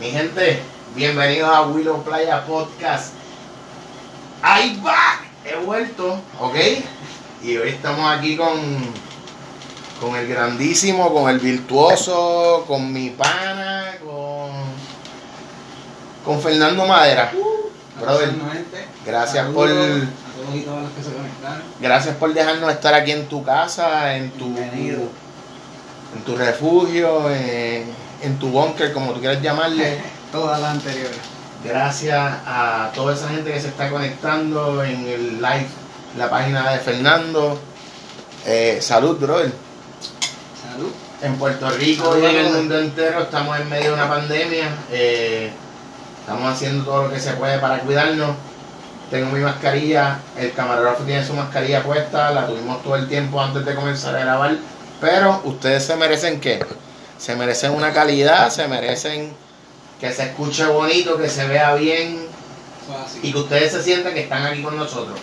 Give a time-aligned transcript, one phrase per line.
[0.00, 0.60] Mi gente,
[0.94, 3.14] bienvenidos a Willow Playa Podcast.
[4.42, 5.20] ¡Ahí va!
[5.44, 6.54] He vuelto, ¿ok?
[7.42, 8.50] Y hoy estamos aquí con,
[10.00, 14.50] con el grandísimo, con el virtuoso, con mi pana, con,
[16.24, 17.32] con Fernando Madera.
[18.00, 18.32] Brother,
[19.06, 21.62] gracias por, A todos y todas las que se conectaron.
[21.80, 25.02] gracias por dejarnos estar aquí en tu casa, en tu, Bienvenido.
[26.16, 27.84] en tu refugio, en,
[28.22, 30.00] en tu búnker, como tú quieras llamarle.
[30.32, 31.18] Todas las anteriores.
[31.64, 35.68] Gracias a toda esa gente que se está conectando en el live,
[36.16, 37.60] la página de Fernando.
[38.44, 39.52] Eh, salud, brother.
[40.60, 40.90] Salud.
[41.22, 44.74] En Puerto Rico y en el mundo entero estamos en medio de una pandemia.
[44.90, 45.52] eh,
[46.18, 48.34] estamos haciendo todo lo que se puede para cuidarnos.
[49.10, 53.64] Tengo mi mascarilla, el camarógrafo tiene su mascarilla puesta, la tuvimos todo el tiempo antes
[53.64, 54.56] de comenzar a grabar.
[55.00, 56.64] Pero ustedes se merecen qué?
[57.22, 59.32] Se merecen una calidad, se merecen
[60.00, 62.26] que se escuche bonito, que se vea bien,
[63.22, 65.20] y que ustedes se sientan que están aquí con nosotros.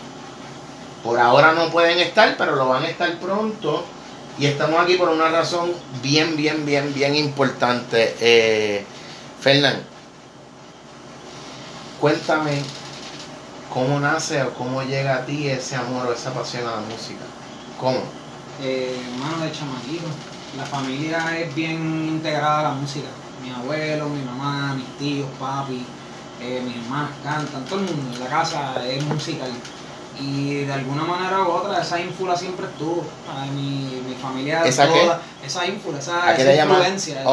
[1.04, 3.84] Por ahora no pueden estar, pero lo van a estar pronto.
[4.38, 8.16] Y estamos aquí por una razón bien, bien, bien, bien importante.
[8.22, 8.86] Eh,
[9.42, 9.84] Fernán,
[12.00, 12.62] cuéntame
[13.74, 17.26] cómo nace o cómo llega a ti ese amor o esa pasión a la música.
[17.78, 18.00] ¿Cómo?
[18.62, 20.08] Eh, mano de chamaquito.
[20.58, 21.78] La familia es bien
[22.10, 23.08] integrada a la música.
[23.44, 25.86] Mi abuelo, mi mamá, mis tíos, papi,
[26.42, 29.52] eh, mis hermanas cantan, todo el mundo en la casa es musical.
[30.20, 33.06] Y de alguna manera u otra esa ínfula siempre estuvo.
[33.34, 36.34] Ay, mi, mi familia ¿Esa toda, esa ínfula, esa,
[36.76, 37.24] influencia,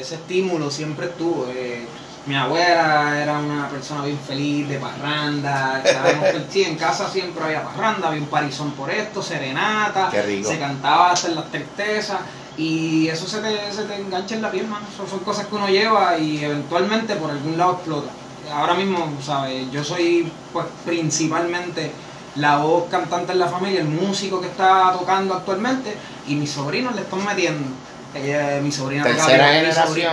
[0.00, 1.46] ese estímulo siempre estuvo.
[1.50, 1.86] Eh,
[2.26, 5.80] mi abuela era una persona bien feliz, de parranda.
[5.82, 10.08] estábamos- sí, en casa siempre había parranda, había un parizón por esto, serenata.
[10.10, 10.50] Qué rico.
[10.50, 12.18] Se cantaba en las tristezas.
[12.58, 14.86] Y eso se te, se te engancha en la piel, mano.
[14.92, 18.10] Eso son cosas que uno lleva y eventualmente por algún lado explota.
[18.52, 19.70] Ahora mismo, ¿sabes?
[19.72, 21.90] Yo soy, pues, principalmente
[22.36, 25.96] la voz cantante en la familia, el músico que está tocando actualmente,
[26.28, 27.66] y mis sobrinos le están metiendo.
[28.14, 29.68] Ella- mi sobrina toca violín,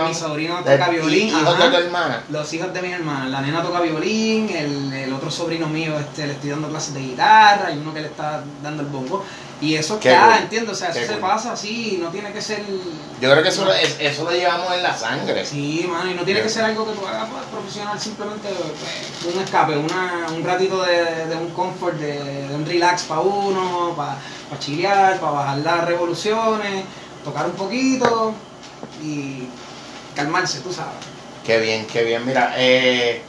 [0.08, 1.28] mi sobrino, toca violín.
[1.28, 2.22] hijos de tu hermana.
[2.30, 6.26] Los hijos de mi hermana, la nena toca violín, el, el otro sobrino mío este,
[6.26, 9.24] le estoy dando clases de guitarra, y uno que le está dando el bongo.
[9.64, 10.42] Y eso Qué está, cool.
[10.42, 12.62] entiendo, o sea, Qué eso se pasa así, no tiene que ser...
[13.20, 15.46] Yo creo que eso, es- eso lo llevamos en la sangre.
[15.46, 19.34] Sí, mano, y no tiene que ser algo que tú hagas pues, profesional, simplemente pues,
[19.34, 23.94] un escape, una, un ratito de, de un comfort, de, de un relax para uno,
[23.96, 24.18] para
[24.58, 26.84] chilear, para bajar las revoluciones,
[27.24, 28.34] tocar un poquito
[29.02, 29.44] y
[30.14, 30.92] calmarse, tú sabes.
[31.46, 32.24] Qué bien, qué bien.
[32.26, 33.22] Mira, eh,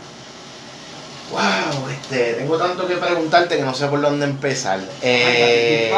[1.32, 4.80] wow, este, tengo tanto que preguntarte que no sé por dónde empezar.
[5.02, 5.94] Eh,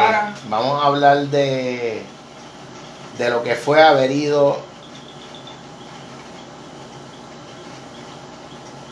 [0.48, 2.02] vamos a hablar de
[3.18, 4.60] de lo que fue haber ido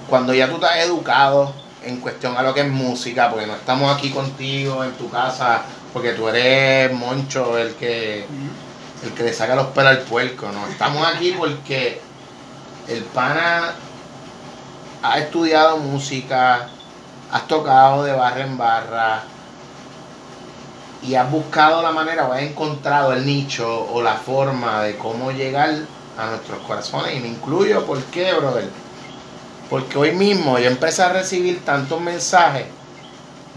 [0.09, 1.53] cuando ya tú estás educado
[1.85, 5.63] en cuestión a lo que es música, porque no estamos aquí contigo en tu casa,
[5.93, 8.27] porque tú eres Moncho el que
[9.05, 10.67] el que le saca los pelos al puerco, no.
[10.67, 12.01] Estamos aquí porque
[12.89, 13.75] el pana
[15.13, 16.69] ha estudiado música,
[17.31, 19.23] has tocado de barra en barra
[21.03, 25.31] y has buscado la manera o has encontrado el nicho o la forma de cómo
[25.31, 25.71] llegar
[26.19, 27.17] a nuestros corazones.
[27.17, 28.69] Y me incluyo, ¿por qué, brother?
[29.71, 32.67] Porque hoy mismo yo empecé a recibir tantos mensajes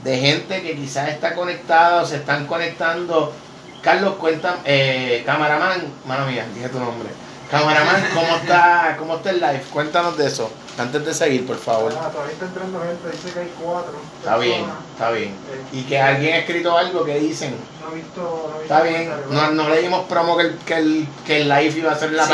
[0.03, 3.33] de gente que quizás está conectada o se están conectando.
[3.81, 7.09] Carlos, cuenta, eh, camaraman, mano mía, dije tu nombre.
[7.49, 9.63] Camaraman, ¿cómo está, ¿cómo está el live?
[9.73, 11.91] Cuéntanos de eso, antes de seguir, por favor.
[11.99, 13.93] Ah, todavía está entrando gente, dice que hay cuatro.
[14.19, 15.29] Está bien, está bien.
[15.29, 18.21] Eh, Y que alguien ha escrito algo que dicen, No he visto.
[18.21, 21.41] No he visto está bien, no, no le dimos promo que el, que el, que
[21.41, 22.33] el live iba a ser la Sí,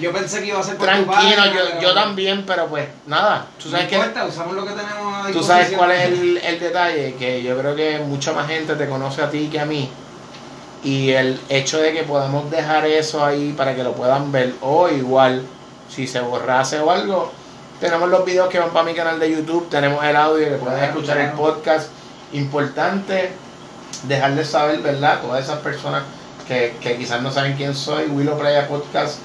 [0.00, 2.88] yo, pensé que iba a ser por Tranquilo, página, yo, pero yo también, pero pues
[3.06, 6.04] nada, tú sabes no que importa, usamos lo que tenemos a Tú sabes cuál es
[6.06, 9.60] el, el detalle, que yo creo que mucha más gente te conoce a ti que
[9.60, 9.90] a mí.
[10.84, 14.88] Y el hecho de que podamos dejar eso ahí para que lo puedan ver, o
[14.88, 15.44] igual,
[15.88, 17.32] si se borrase o algo,
[17.80, 20.84] tenemos los videos que van para mi canal de YouTube, tenemos el audio que pueden
[20.84, 21.90] escuchar el podcast.
[22.32, 23.30] Importante
[24.04, 25.20] dejarles saber, ¿verdad?
[25.20, 26.02] Todas esas personas
[26.46, 29.18] que, que quizás no saben quién soy, Willow Playa Podcast.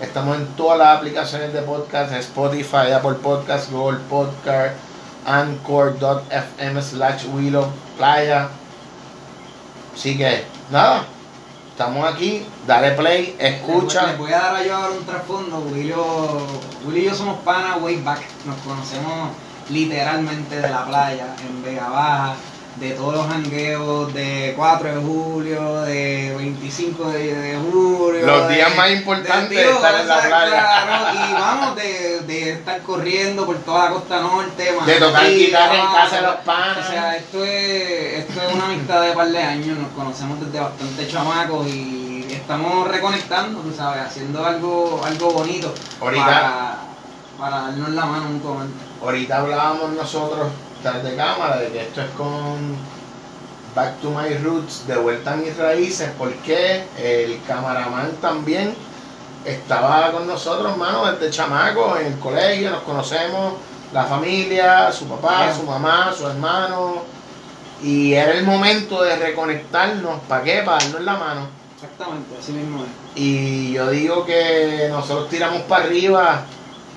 [0.00, 4.76] Estamos en todas las aplicaciones de podcast, Spotify, Apple Podcast, Google Podcast,
[5.26, 7.66] anchor.fm slash Willow
[7.96, 8.48] Playa.
[9.98, 11.06] Así que, nada,
[11.72, 14.14] estamos aquí, dale play, Les escucha.
[14.16, 15.58] voy a dar a yo ahora un trasfondo.
[15.58, 15.92] Willy,
[16.86, 18.20] Willy y yo somos panas way back.
[18.46, 19.30] Nos conocemos
[19.70, 22.36] literalmente de la playa, en Vega Baja.
[22.80, 28.24] De todos los jangueos de 4 de julio, de 25 de, de julio.
[28.26, 31.12] Los de- días más importantes de tío, estar en la playa.
[31.12, 35.74] y vamos de, de estar corriendo por toda la costa norte, De tocar Manatí, guitarra
[35.74, 36.78] en casa de los panas.
[36.86, 40.60] O sea, esto es, esto es una amistad de par de años, nos conocemos desde
[40.60, 46.76] bastante chamacos y estamos reconectando, tú sabes, haciendo algo, algo bonito Ahorita- para,
[47.40, 48.74] para darnos la mano mutuamente.
[49.02, 50.48] Ahorita hablábamos nosotros
[50.82, 52.76] tras de cámara de que esto es con
[53.74, 58.74] Back to My Roots, de vuelta a mis raíces, porque el camaraman también
[59.44, 63.54] estaba con nosotros, hermano, desde chamaco en el colegio, nos conocemos,
[63.92, 67.02] la familia, su papá, su mamá, su hermano,
[67.82, 70.62] y era el momento de reconectarnos, ¿para qué?
[70.64, 71.58] Para darnos la mano.
[71.74, 73.20] Exactamente, así mismo es.
[73.20, 76.42] Y yo digo que nosotros tiramos para arriba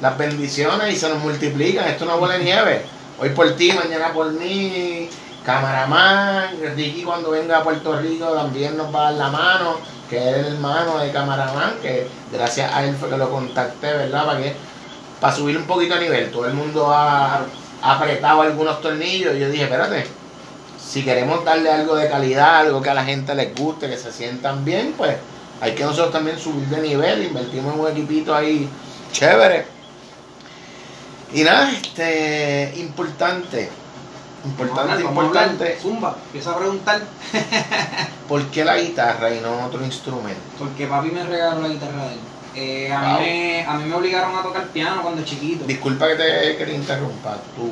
[0.02, 1.88] las bendiciones y se nos multiplican.
[1.88, 2.86] Esto es una bola de nieve.
[3.22, 5.08] Hoy por ti, mañana por mí.
[5.46, 9.78] Camaraman, Ricky cuando venga a Puerto Rico también nos va a dar la mano,
[10.10, 14.26] que es el hermano de Camaraman, que gracias a él fue que lo contacté, ¿verdad?
[14.26, 14.56] Para que
[15.20, 16.32] para subir un poquito a nivel.
[16.32, 17.46] Todo el mundo ha,
[17.82, 20.08] ha apretado algunos tornillos y yo dije, espérate,
[20.84, 24.12] si queremos darle algo de calidad, algo que a la gente les guste, que se
[24.12, 25.16] sientan bien, pues
[25.60, 28.68] hay que nosotros también subir de nivel, invertimos en un equipito ahí
[29.12, 29.71] chévere.
[31.34, 33.70] Y nada, este, importante,
[34.46, 37.02] importante, hablar, importante, Zumba, empieza a preguntar.
[38.28, 40.40] ¿por qué la guitarra y no otro instrumento?
[40.58, 42.20] Porque papi me regaló la guitarra de él.
[42.56, 43.20] Eh, a, Wow.
[43.20, 45.66] mí me, a mí me obligaron a tocar piano cuando chiquito.
[45.66, 47.70] Disculpa que te quería interrumpa, ¿tu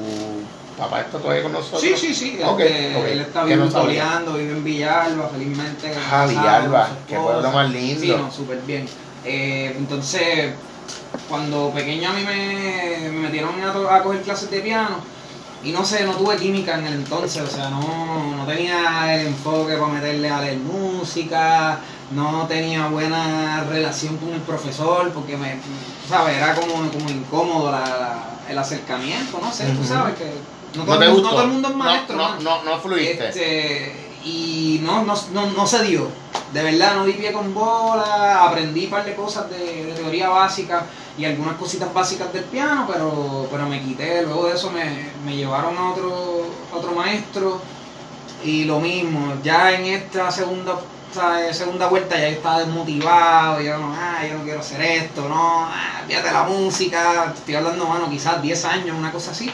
[0.78, 1.82] papá está todavía con nosotros?
[1.82, 2.30] Sí, sí, sí.
[2.32, 2.60] Este, ok.
[2.60, 5.94] Él está Que vivo no vive en Villalba, felizmente.
[6.12, 7.22] Ah, Villalba, esposa.
[7.24, 8.02] pueblo más lindo.
[8.02, 8.86] Sí, no, súper bien.
[9.26, 10.54] Eh, entonces,
[11.28, 14.98] cuando pequeño a mí me, me metieron a, a coger clases de piano,
[15.64, 19.28] y no sé, no tuve química en el entonces, o sea, no, no tenía el
[19.28, 21.80] enfoque para meterle a leer música,
[22.12, 25.58] no tenía buena relación con el profesor, porque me,
[26.08, 26.38] ¿sabes?
[26.38, 29.88] Era como, como incómodo la- la- el acercamiento, no sé, tú Ujú.
[29.88, 30.26] sabes que
[30.76, 32.16] no ¿No todo, te el, no todo el mundo es No, maestro.
[32.16, 32.42] No, mano.
[32.42, 33.30] no, no, fluiste.
[33.30, 36.08] Este, y no, no, no, no se dio.
[36.54, 38.46] De verdad, no di pie con bola.
[38.48, 40.86] Aprendí un par de cosas de, teoría básica
[41.18, 44.24] y algunas cositas básicas del piano, pero, pero me quité.
[44.24, 47.62] Luego de eso me, me llevaron a otro, a otro maestro
[48.44, 49.34] y lo mismo.
[49.44, 50.80] Ya en esta segunda,
[51.14, 51.58] ¿sabes?
[51.58, 53.62] segunda vuelta ya yo estaba desmotivado.
[53.62, 57.34] Yo no, ah, yo no quiero hacer esto, no, ah, fíjate la música.
[57.36, 59.52] Estoy hablando, mano, quizás 10 años, una cosa así.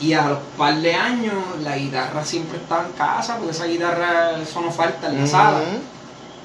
[0.00, 4.32] Y a los par de años la guitarra siempre estaba en casa, porque esa guitarra,
[4.40, 5.58] eso no falta en la sala.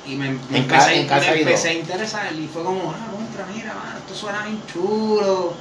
[0.08, 2.92] Y me, me En empecé, ca- en casa me empecé a interesar y fue como,
[2.92, 5.54] ah, contra, mira, mano, esto suena bien chulo.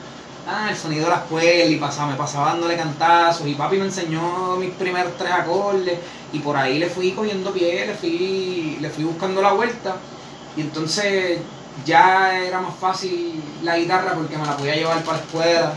[0.52, 3.84] Ah, el sonido de las cuerdas y pasaba, me pasaba dándole cantazos y papi me
[3.84, 5.96] enseñó mis primeros tres acordes
[6.32, 9.94] y por ahí le fui cogiendo pie, le fui, le fui buscando la vuelta
[10.56, 11.38] y entonces
[11.86, 15.72] ya era más fácil la guitarra porque me la podía llevar para la escuela.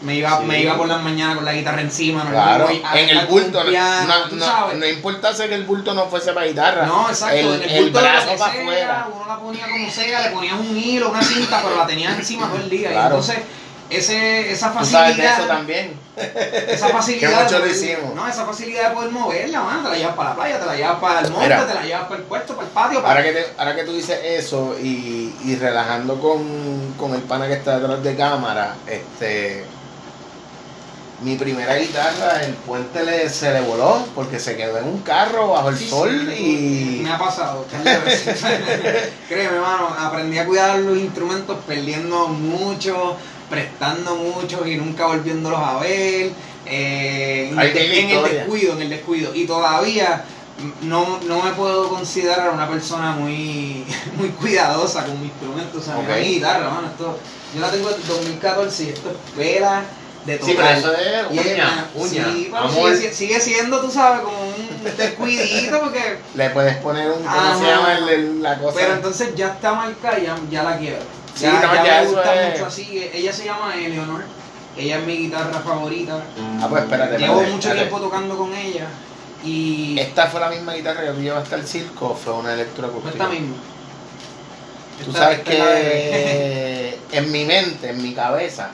[0.00, 0.44] Me iba, Sí.
[0.46, 3.68] me iba por las mañanas con la guitarra encima, no Claro, en el bulto, no,
[3.68, 6.86] piano, no, no, importase que el bulto no fuese para guitarra.
[6.86, 9.08] No, exacto, el, en el, el bulto brazo para afuera.
[9.12, 12.46] Uno la ponía como sea, le ponías un hilo, una cinta, pero la tenías encima
[12.46, 12.90] todo el día.
[12.90, 13.06] Y Claro.
[13.16, 13.38] entonces,
[13.90, 15.92] ese, esa Tú sabes de eso facilidad, también.
[16.68, 18.14] esa facilidad, Que mucho lo hicimos.
[18.14, 20.98] no, esa facilidad de poder moverla, te la llevas para la playa, te la llevas
[21.00, 21.66] para el monte, Mira.
[21.66, 23.84] te la llevas para el puesto, para el patio, para Ahora que, te- ahora que
[23.84, 28.74] tú dices eso y, y relajando con, con el pana que está detrás de cámara,
[28.86, 29.64] este
[31.20, 35.48] mi primera guitarra, el puente le, se le voló porque se quedó en un carro
[35.48, 37.64] bajo el Sí, sol sí, y Me ha pasado.
[39.28, 43.16] Créeme, hermano, aprendí a cuidar los instrumentos perdiendo mucho,
[43.50, 46.30] prestando mucho y nunca volviéndolos a ver.
[46.66, 49.34] eh, en, el, en descuido, en el descuido.
[49.34, 50.24] Y todavía
[50.82, 53.84] no, no me puedo considerar una persona muy,
[54.18, 55.82] muy cuidadosa con mis instrumentos.
[55.82, 56.20] O sea, mira Ok.
[56.20, 57.18] mi guitarra, mano, esto,
[57.54, 59.82] yo la tengo desde 2014 y esto es pela
[60.26, 60.66] de Sí, tocar.
[60.66, 62.94] pero eso es uña, uña, sí, amor.
[62.94, 67.64] sigue, sigue siendo, tú sabes, como un descuidito porque Le puedes poner un, ¿cómo se
[67.66, 68.74] llama el- el- la cosa?
[68.78, 70.98] pero entonces ya está marcada y ya, ya la quiero.
[71.38, 73.10] Sí, Ya, no, ya ya me gusta es- mucho así.
[73.14, 74.24] Ella se llama Eleonor.
[74.76, 76.22] Ella es mi guitarra favorita.
[76.60, 77.88] ah, pues espérate, Llevo espérate, mucho espérate.
[77.88, 78.86] tiempo tocando con ella.
[79.44, 83.10] Y Esta fue la misma guitarra que tú llevaste al circo o fue una electroacústica?
[83.10, 83.54] esta misma.
[85.04, 88.70] Tú Esta- sabes esta que en mi mente, en mi cabeza,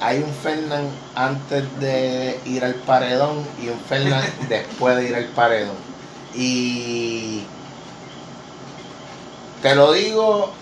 [0.00, 5.26] hay un Fernand antes de ir al paredón y un Fernand después de ir al
[5.26, 5.76] paredón.
[6.34, 7.42] Y
[9.62, 10.52] te lo digo,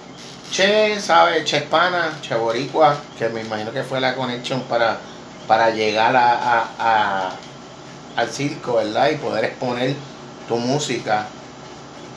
[0.51, 1.45] Che, ¿sabes?
[1.45, 4.99] Che Hispana, Che Boricua, que me imagino que fue la conexión para,
[5.47, 7.31] para llegar a,
[8.17, 9.11] al circo, ¿verdad?
[9.11, 9.95] Y poder exponer
[10.49, 11.27] tu música,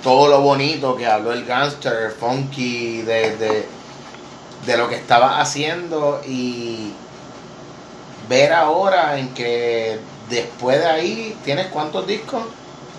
[0.02, 3.70] todo lo bonito que habló el gangster, funky, de, de,
[4.66, 6.94] de lo que estabas haciendo y
[8.28, 12.44] ver ahora en que después de ahí, ¿tienes cuántos discos?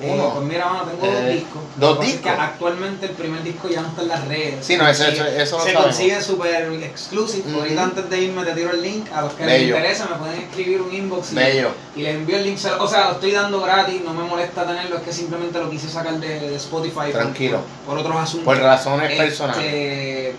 [0.01, 1.63] Eh, pues mira, mano, tengo dos Eh, discos.
[1.77, 2.33] ¿dos discos?
[2.37, 4.67] actualmente el primer disco ya no está en las redes.
[4.67, 5.83] Sí, no, eso- eso- eso lo Se sabemos.
[5.85, 7.49] consigue súper exclusive.
[7.49, 7.61] Ujú.
[7.61, 9.07] Ahorita antes de irme te tiro el link.
[9.13, 9.59] A los que Bello.
[9.59, 11.71] les interesa me pueden escribir un inbox y, Bello.
[11.95, 12.59] y les envío el link.
[12.81, 15.89] O sea, lo estoy dando gratis, no me molesta tenerlo, es que simplemente lo quise
[15.89, 16.95] sacar de, de Spotify.
[16.97, 17.61] por- Tranquilo.
[17.87, 18.45] Por, otros asuntos.
[18.45, 20.35] Por razones Este, personales.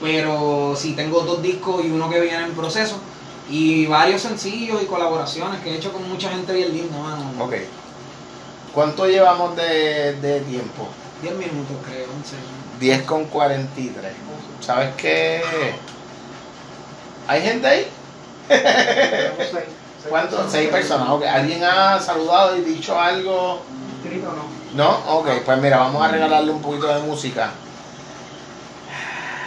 [0.00, 2.96] Pero sí, tengo dos discos y uno que viene en proceso.
[3.50, 7.44] Y varios sencillos y colaboraciones que he hecho con mucha gente bien linda, mano.
[7.44, 7.54] Ok.
[8.74, 10.88] ¿Cuánto llevamos de, de tiempo?
[11.22, 12.36] 10 minutos creo, 11.
[12.80, 14.12] 10 con 43.
[14.60, 15.42] ¿Sabes qué?
[17.28, 17.86] ¿Hay gente ahí?
[20.08, 20.50] ¿Cuántos?
[20.50, 21.08] Seis personas.
[21.10, 21.24] Ok.
[21.24, 23.62] ¿Alguien ha saludado y dicho algo?
[23.94, 24.62] Inscrito o no.
[24.74, 25.18] ¿No?
[25.18, 27.50] Ok, pues mira, vamos a regalarle un poquito de música.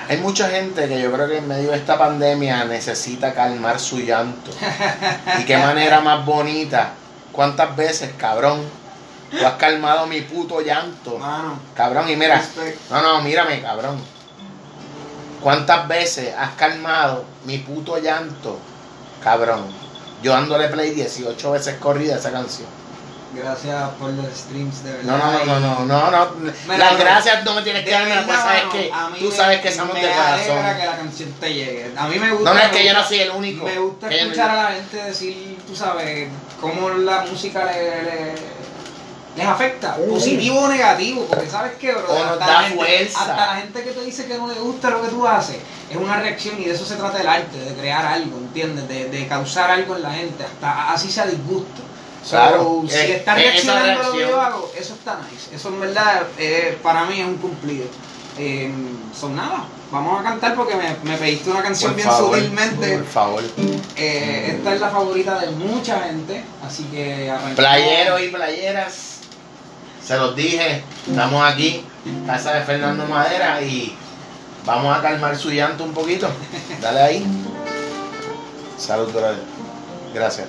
[0.08, 4.00] Hay mucha gente que yo creo que en medio de esta pandemia necesita calmar su
[4.00, 4.51] llanto.
[5.39, 6.94] Y qué manera más bonita.
[7.32, 8.62] ¿Cuántas veces, cabrón?
[9.32, 11.17] Tú has calmado mi puto llanto.
[11.17, 12.89] Mano, Cabrón, y mira, respect.
[12.91, 14.00] no, no, mírame, cabrón.
[15.41, 18.58] ¿Cuántas veces has calmado mi puto llanto?
[19.24, 19.65] Cabrón.
[20.24, 22.67] Yo dándole play 18 veces corrida a esa canción.
[23.34, 25.44] Gracias por los streams, de No, verdad.
[25.46, 26.51] no, no, no, no, no, no.
[26.67, 28.72] Mira, Las gracias no me tienes que dar, pues verdad, sabes mano,
[29.15, 30.77] que tú sabes que somos de corazón.
[30.79, 31.91] que la canción te llegue.
[31.98, 32.50] A mí me gusta.
[32.50, 33.65] No, no es que yo no soy el único.
[33.65, 36.29] Me gusta no- escuchar a la gente decir, tú sabes,
[36.62, 38.36] cómo la música le-
[39.36, 43.36] les afecta, positivo o negativo, porque sabes que, bro, O hasta, da la gente, hasta
[43.36, 45.58] la gente que te dice que no le gusta lo que tú haces,
[45.89, 48.88] es una reacción y de eso se trata el arte, de crear algo, ¿entiendes?
[48.88, 51.82] De, de causar algo en la gente, hasta así sea disgusto.
[52.24, 55.56] So, Claro, si eh, estás eh, reaccionando a lo que yo hago, eso está nice.
[55.56, 57.86] Eso en verdad, eh, para mí es un cumplido.
[58.38, 58.70] Eh,
[59.18, 62.98] son nada, vamos a cantar porque me, me pediste una canción Por bien favor, sutilmente.
[62.98, 63.44] Por favor.
[63.96, 67.56] Eh, esta es la favorita de mucha gente, así que arrancamos.
[67.56, 69.15] Playeros y playeras,
[70.06, 71.84] se los dije, estamos aquí,
[72.28, 73.96] casa de Fernando Madera y
[74.64, 76.30] vamos a calmar su llanto un poquito.
[76.82, 77.26] Dale ahí.
[78.78, 79.42] Salud, brother.
[80.14, 80.48] Gracias.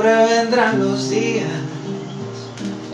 [0.00, 1.48] Siempre vendrán los días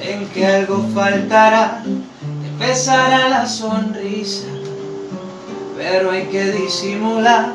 [0.01, 4.47] en que algo faltará, te pesará la sonrisa,
[5.77, 7.53] pero hay que disimular,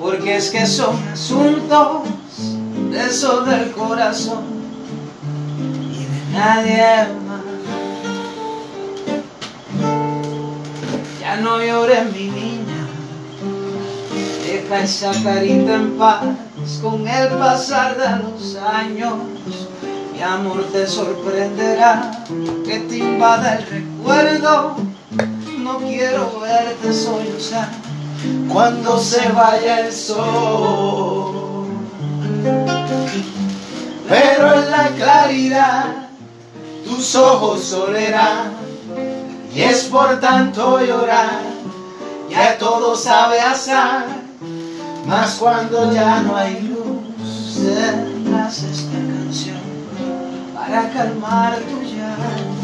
[0.00, 2.04] porque es que son asuntos
[2.90, 4.44] de eso del corazón
[5.92, 7.42] y de nadie más.
[11.20, 12.55] Ya no llores mi niña,
[14.46, 16.24] deja esa carita en paz,
[16.82, 19.14] con el pasar de los años,
[20.12, 22.10] mi amor te sorprenderá,
[22.64, 24.76] que te invada el recuerdo,
[25.58, 27.68] no quiero verte sollozar
[28.52, 31.66] cuando se vaya el sol.
[34.08, 36.08] Pero en la claridad
[36.84, 38.52] tus ojos solerán
[39.52, 41.40] y es por tanto llorar,
[42.30, 44.25] ya todo sabe azar,
[45.06, 49.58] mas cuando ya no hay luz, tendrás esta canción
[50.54, 52.55] para calmar tu llanto.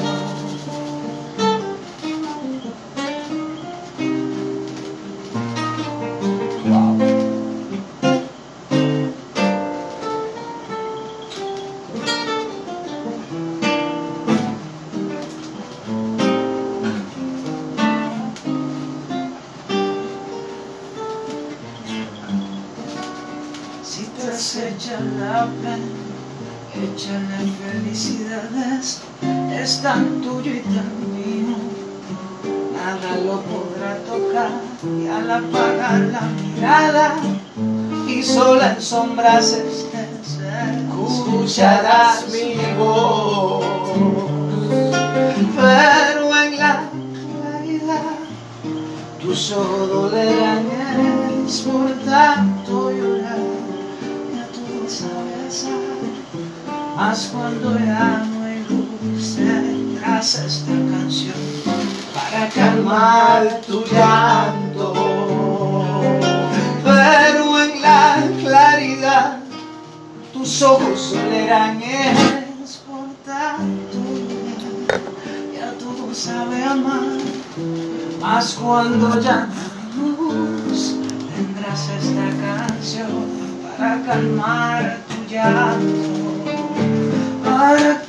[35.23, 37.15] Y al apagar la mirada
[38.09, 39.59] y sola en sombras
[40.83, 43.65] escucharás mi voz.
[45.57, 48.03] Pero en la claridad
[49.21, 50.67] tus ojos dolerán
[51.47, 53.39] es por tanto llorar,
[54.35, 56.01] ya todo sabe azar,
[56.97, 64.93] mas cuando ya no hay luz tendrás esta canción para calmar tu llanto.
[66.85, 69.39] Pero en la claridad
[70.33, 73.57] tus ojos solerán exportar
[73.91, 74.03] tu
[75.53, 77.03] Ya todo sabe amar,
[78.21, 79.49] más cuando ya
[79.97, 80.97] luz
[81.35, 83.43] tendrás esta canción
[83.79, 86.23] para calmar tu llanto.
[87.45, 88.02] Para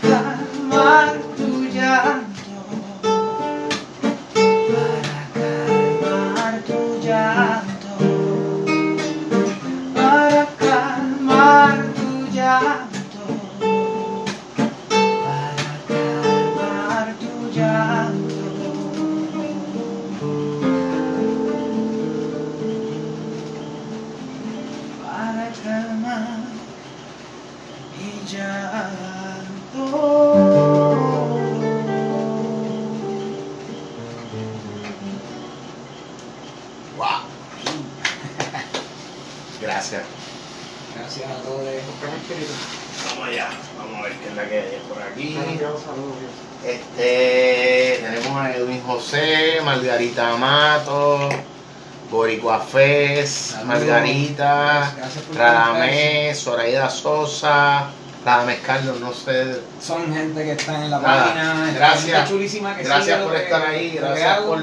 [55.36, 57.90] Radamés, Zoraida Sosa,
[58.26, 59.62] Radamés Carlos, no sé.
[59.82, 61.72] Son gente que está en la Nada, página.
[61.76, 62.30] gracias.
[62.30, 64.62] chulísima que Gracias por que- estar ahí, gracias por,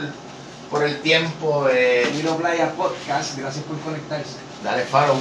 [0.70, 1.66] por el tiempo.
[1.70, 4.36] eh, Miro Playa Podcast, gracias por conectarse.
[4.64, 5.16] dale follow.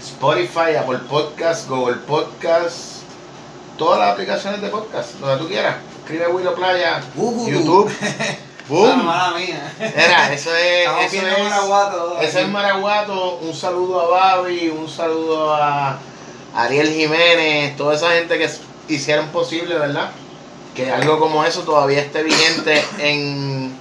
[0.00, 3.02] Spotify, Apple Podcast, Google Podcast,
[3.78, 5.76] todas las aplicaciones de podcast, donde tú quieras.
[6.02, 7.90] Escribe Willow Playa, Uh, YouTube.
[8.72, 9.04] Boom.
[9.04, 9.70] mala mía.
[9.78, 12.20] Era, eso es, Estamos eso es, Maraguato.
[12.20, 13.34] eso es Maraguato.
[13.42, 15.98] Un saludo a Babi, un saludo a
[16.56, 18.50] Ariel Jiménez, toda esa gente que
[18.88, 20.10] hicieron posible, ¿verdad?
[20.74, 23.76] Que algo como eso todavía esté vigente en,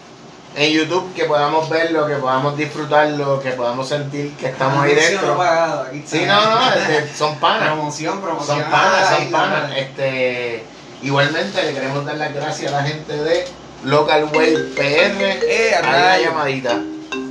[0.58, 5.38] en YouTube, que podamos verlo, que podamos disfrutarlo, que podamos sentir que estamos ahí dentro.
[5.38, 6.04] pagado, aquí.
[6.06, 7.70] Sí, no, no, este, son panas.
[7.70, 8.60] Promoción, promoción.
[8.60, 9.72] Son panas, son panas.
[9.74, 10.66] Este,
[11.02, 13.48] igualmente le queremos dar las gracias a la gente de
[13.84, 15.22] Local Way PR.
[15.44, 16.80] Eh, Hay una llamadita.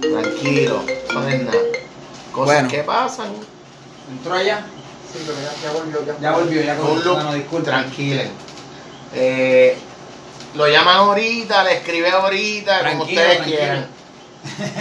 [0.00, 0.82] Tranquilo,
[1.14, 1.58] no es nada.
[2.32, 2.68] Cosas Bueno.
[2.68, 3.28] que pasan.
[4.10, 4.64] Entró allá.
[5.12, 6.06] Sí, pero ya, ya volvió.
[6.06, 7.64] Ya, Ya volvió, ya Un look, Bueno, disculpen.
[7.64, 8.30] tranquilen.
[9.14, 9.76] Eh,
[10.54, 13.58] lo llaman ahorita, le escribe ahorita, como Tranquilo, ustedes tranquilo.
[13.58, 13.86] quieran.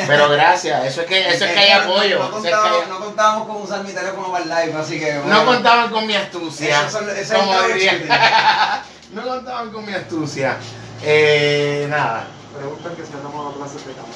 [0.08, 2.20] Pero gracias, eso es que, eso es que hay apoyo.
[2.20, 4.80] No, eso es que contábamos, hay- no contábamos con usar mi teléfono para el live,
[4.80, 5.14] así que.
[5.16, 5.46] No bueno.
[5.46, 6.80] contaban con mi astucia.
[6.80, 8.84] Esos son- ese es el como diría.
[9.14, 10.58] no contaban con mi astucia.
[11.04, 12.28] Eh, nada.
[12.58, 14.12] Preguntan que si andamos a clases de campo.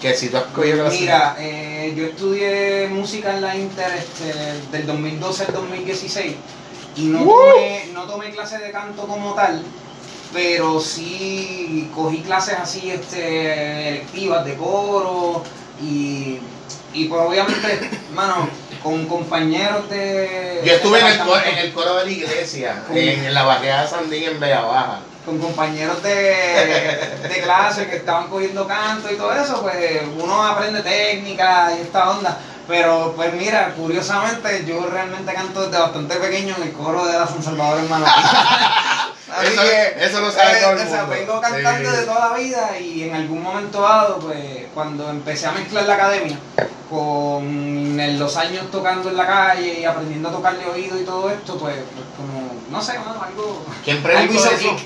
[0.00, 4.32] Que si tú has cogido clases- Mira, eh, yo estudié música en la Inter este,
[4.70, 6.34] del 2012 al 2016
[6.96, 9.62] y no tomé, no tomé clases de canto como tal,
[10.32, 15.42] pero sí cogí clases así este, electivas de coro
[15.82, 16.38] y,
[16.92, 18.48] y pues obviamente, mano,
[18.82, 20.62] con compañeros de...
[20.64, 23.82] Yo estuve en el, de coro, en el coro de la iglesia, en, la barriada
[23.82, 25.00] de Sandín en Bella Baja.
[25.26, 29.76] Con compañeros de, de clase que estaban cogiendo canto y todo eso, pues
[30.18, 32.38] uno aprende técnica y esta onda.
[32.68, 37.26] Pero pues mira, curiosamente yo realmente canto desde bastante pequeño en el coro de la
[37.26, 38.12] San Salvador en Manatí.
[39.36, 41.14] Así Eso- que, eso lo sabe eh, todo el o sea, mundo.
[41.16, 41.96] vengo cantando Sí.
[41.96, 44.38] de toda la vida y en algún momento dado, pues
[44.72, 46.38] cuando empecé a mezclar la academia,
[46.88, 51.28] con el- los años tocando en la calle y aprendiendo a tocarle oído y todo
[51.30, 53.64] esto, pues, pues como, no sé, mano, algo...
[53.84, 54.76] ¿Quién Algo hizo eso?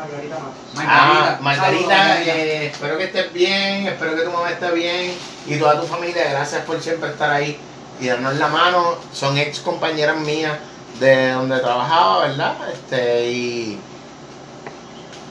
[0.00, 0.54] Margarita Matos.
[0.78, 2.22] Ah, Margarita, Saludos, Margarita.
[2.36, 5.12] eh, espero que estés bien, espero que tu mamá esté bien
[5.46, 7.58] y toda tu familia, gracias por siempre estar ahí
[8.00, 8.96] y darnos la mano.
[9.12, 10.58] Son ex compañeras mías
[10.98, 12.56] de donde trabajaba, ¿verdad?
[12.72, 13.80] Este, y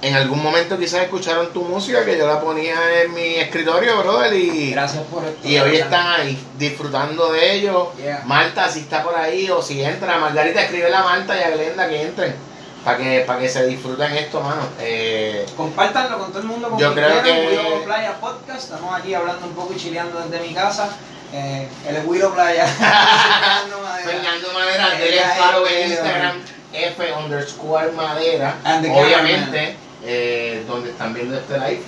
[0.02, 4.34] en algún momento quizás escucharon tu música que yo la ponía en mi escritorio, brother,
[4.34, 5.48] y, Gracias por esto.
[5.48, 7.92] y hoy están ahí disfrutando de ello.
[7.98, 8.24] Yeah.
[8.26, 11.90] Marta, si está por ahí o si entra, Margarita, escribe a Marta y a Glenda
[11.90, 12.49] que entren
[12.84, 14.62] para que, para que se disfruten esto, mano.
[14.80, 16.70] Eh, Compártanlo con todo el mundo.
[16.70, 18.64] Con Yo creo que- Willow Playa Podcast.
[18.72, 20.90] Estamos aquí hablando un poco y chileando desde mi casa.
[21.34, 22.66] Eh, es Willow Playa.
[22.68, 24.10] Fernando Madera.
[24.10, 26.36] Fernando Madera, follow en Instagram,
[26.74, 31.84] F underscore Madera, obviamente, eh, donde están viendo este live,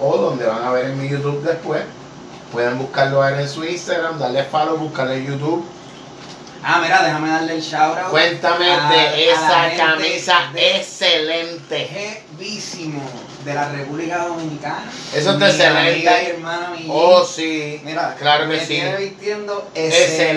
[0.00, 1.82] o donde van a ver en mi YouTube después,
[2.52, 5.66] pueden buscarlo a él en su Instagram, darle follow, buscarle en YouTube,
[6.68, 8.10] Ah, mira, déjame darle el shout out.
[8.10, 11.86] cuéntame a- de esa camisa de- excelente,
[12.36, 13.00] Jevísimo
[13.44, 14.90] de la República Dominicana.
[15.14, 15.78] Eso es Mi excelente.
[15.92, 20.32] amiga y hermana oh sí, Mira, claro que me sí, tiene vistiendo excelente,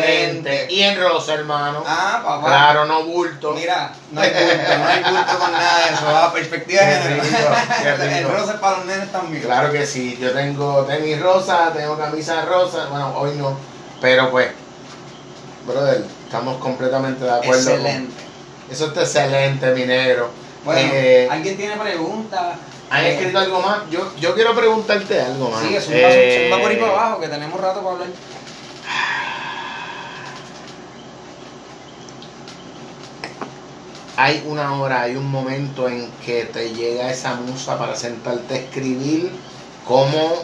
[0.54, 0.68] excelente.
[0.70, 2.46] y en rosa hermano, Ah, papá.
[2.48, 6.06] claro, no bulto, Mira, no hay bulto, no hay bulto con nada de eso.
[6.06, 7.56] Va, perspectiva de género.
[8.20, 9.42] El rosa es para los nenes también.
[9.44, 13.58] Claro que sí, yo tengo tenis rosa, tengo camisa rosa, bueno, hoy no,
[14.00, 14.50] pero pues,
[15.65, 17.72] brother, Estamos completamente de acuerdo.
[17.72, 18.13] con- Excelente.
[18.70, 20.30] Eso está excelente, mi negro.
[20.63, 22.56] Bueno, Eh, ¿alguien tiene preguntas?
[22.92, 23.89] ¿Han Eh, escrito algo más?
[23.89, 25.62] Yo, yo quiero preguntarte algo más.
[25.63, 28.10] Sí, es un Eh, por ahí para abajo, que tenemos rato para hablar.
[34.18, 38.58] Hay una hora, hay un momento en que te llega esa musa para sentarte a
[38.58, 39.32] escribir.
[39.88, 40.44] ¿Cómo,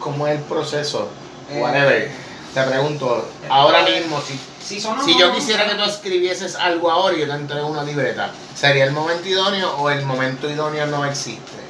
[0.00, 1.08] cómo es el proceso?
[1.50, 2.10] Eh, Whatever.
[2.54, 7.16] Te pregunto, ahora mismo, si, Si, son si yo quisiera que tú escribieses algo ahora
[7.16, 11.04] y yo te entrego una libreta, ¿sería el momento idóneo o el momento idóneo no
[11.06, 11.62] existe?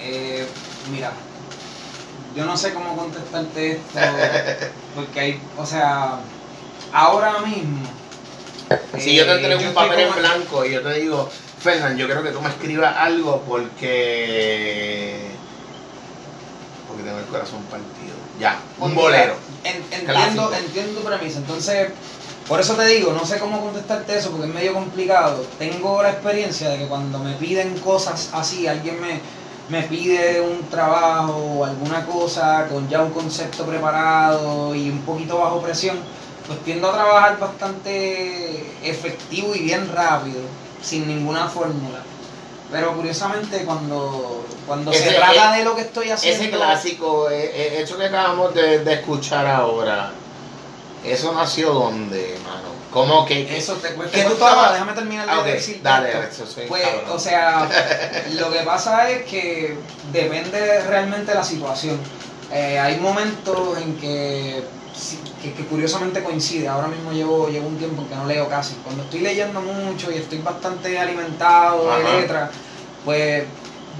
[0.00, 0.46] Eh,
[0.90, 1.12] mira,
[2.34, 3.98] yo no sé cómo contestarte esto,
[4.94, 6.18] porque hay, o sea,
[6.92, 7.86] ahora mismo.
[8.98, 12.06] Si yo te eh, entrego un papel en blanco y yo te digo, Fernán, yo
[12.06, 15.03] creo que tú me escribas algo porque.
[17.24, 18.14] El corazón partido.
[18.40, 19.34] Ya, un bolero.
[19.64, 20.52] en- entiendo, Clásico.
[20.54, 21.38] entiendo tu premisa.
[21.38, 21.88] Entonces,
[22.48, 25.44] por eso te digo, no sé cómo contestarte eso porque es medio complicado.
[25.58, 29.20] Tengo la experiencia de que cuando me piden cosas así, alguien me,
[29.70, 35.38] me pide un trabajo o alguna cosa con ya un concepto preparado y un poquito
[35.38, 35.96] bajo presión,
[36.46, 40.40] pues tiendo a trabajar bastante efectivo y bien rápido,
[40.82, 42.00] sin ninguna fórmula.
[42.72, 46.42] Pero curiosamente cuando, cuando se trata de lo que estoy haciendo...
[46.44, 50.10] Ese clásico, eh, eh, eso que acabamos de, de escuchar ahora,
[51.04, 52.74] ¿eso nació dónde, mano?
[52.90, 53.56] ¿Cómo que.?
[53.56, 56.22] Eso te que te tú estabas- déjame terminar de Ah, ok, decirte dale, esto.
[56.44, 57.04] eso soy Pues, cabrón.
[57.10, 57.68] o sea,
[58.34, 59.76] lo que pasa es que
[60.12, 61.98] depende realmente de la situación.
[62.52, 64.62] Eh, hay momentos en que,
[65.04, 66.68] sí, que, que curiosamente coincide.
[66.68, 68.74] Ahora mismo llevo, llevo un tiempo en que no leo casi.
[68.82, 72.50] Cuando estoy leyendo mucho y estoy bastante alimentado de letras,
[73.04, 73.44] pues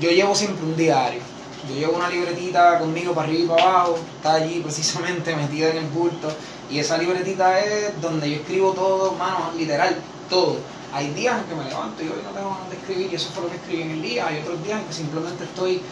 [0.00, 1.20] yo llevo siempre un diario.
[1.68, 5.78] Yo llevo una libretita conmigo para arriba y para abajo, está allí precisamente metida en
[5.78, 6.28] el bulto.
[6.70, 9.96] Y esa libretita es donde yo escribo todo, mano, literal,
[10.30, 10.56] todo.
[10.92, 13.28] Hay días en que me levanto y hoy no tengo ganas de escribir y eso
[13.34, 14.26] fue lo que escribí en el día.
[14.28, 15.82] Hay otros días en que simplemente estoy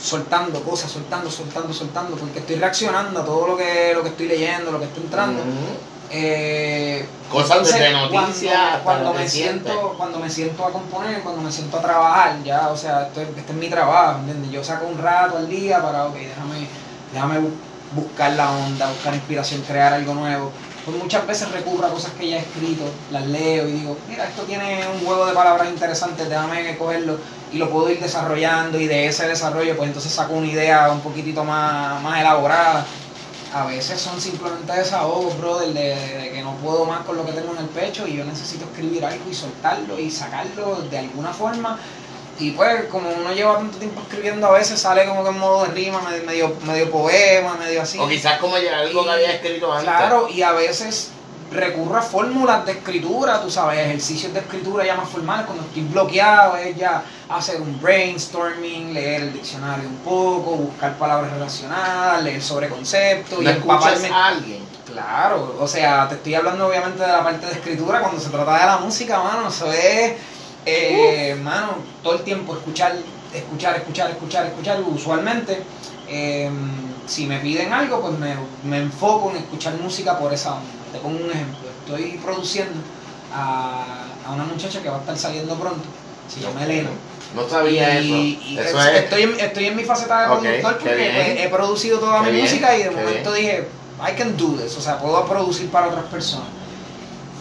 [0.00, 4.26] soltando cosas, soltando, soltando, soltando, porque estoy reaccionando a todo lo que, lo que estoy
[4.28, 5.40] leyendo, lo que está entrando.
[5.42, 5.50] Ujú.
[6.14, 11.50] Eh, Cosas entonces, desde noticias cuando, me siento cuando me siento a componer cuando me
[11.50, 14.50] siento a trabajar ya o sea esto, es- este es mi trabajo ¿entiendes?
[14.50, 16.66] yo saco un rato al día para ok déjame
[17.14, 17.54] déjame bu-
[17.94, 20.52] buscar la onda buscar inspiración crear algo nuevo
[20.84, 24.28] pues muchas veces recurro a cosas que ya he escrito las leo y digo mira
[24.28, 27.18] esto tiene un juego de palabras interesantes déjame cogerlo
[27.52, 31.00] y lo puedo ir desarrollando y de ese desarrollo pues entonces saco una idea un
[31.00, 32.84] poquitito más, más elaborada
[33.54, 37.32] a veces son simplemente desahogos, brother, de, de que no puedo más con lo que
[37.32, 41.34] tengo en el pecho y yo necesito escribir algo y soltarlo y sacarlo de alguna
[41.34, 41.78] forma.
[42.42, 45.62] Y pues, como uno lleva tanto tiempo escribiendo, a veces sale como que en modo
[45.64, 47.98] de rima, medio, medio, poema, medio así.
[48.00, 49.84] O quizás como ya algo Y- que había escrito antes.
[49.84, 51.10] Claro, y a veces
[51.52, 55.82] recurro a fórmulas de escritura, tú sabes, ejercicios de escritura ya más formales, cuando estoy
[55.82, 62.42] bloqueado, es ya hacer un brainstorming, leer el diccionario un poco, buscar palabras relacionadas, leer
[62.42, 64.08] sobre conceptos y ¿No escuchas empaparme.
[64.08, 64.64] a alguien?
[64.90, 68.58] Claro, o sea, te estoy hablando obviamente de la parte de escritura, cuando se trata
[68.58, 70.14] de la música, mano, eso es,
[70.66, 72.96] eh, mano, todo el tiempo escuchar,
[73.34, 75.62] escuchar, escuchar, escuchar, escuchar, usualmente,
[76.08, 76.50] eh,
[77.06, 80.66] si me piden algo, pues me, me enfoco en escuchar música por esa onda.
[80.92, 82.74] Te pongo un ejemplo, estoy produciendo
[83.34, 83.84] a,
[84.26, 85.82] a una muchacha que va a estar saliendo pronto,
[86.32, 86.90] se llama Elena.
[87.34, 88.46] No sabía Y- eso.
[88.50, 89.02] y eso es- es.
[89.04, 92.44] estoy, en, estoy en mi faceta de Ok, productor porque he producido toda mi bien,
[92.44, 93.66] música y de momento dije,
[94.06, 96.48] I can do this, o sea, puedo producir para otras personas.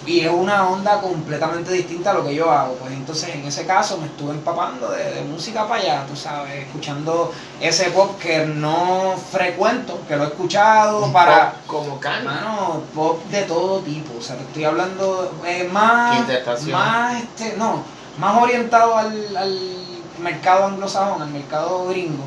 [0.06, 2.74] Y es una onda completamente distinta a lo que yo hago.
[2.76, 6.66] Pues entonces en ese caso me estuve empapando de, de música para allá, tú sabes,
[6.66, 11.52] escuchando ese pop que no frecuento, que lo he escuchado un para...
[11.52, 12.26] pop como can.
[12.26, 16.26] Mano, pop de todo tipo, o sea, te estoy hablando eh, más,
[16.72, 17.84] más, este, no,
[18.18, 19.60] más orientado al, al
[20.20, 22.24] mercado anglosajón, al mercado gringo,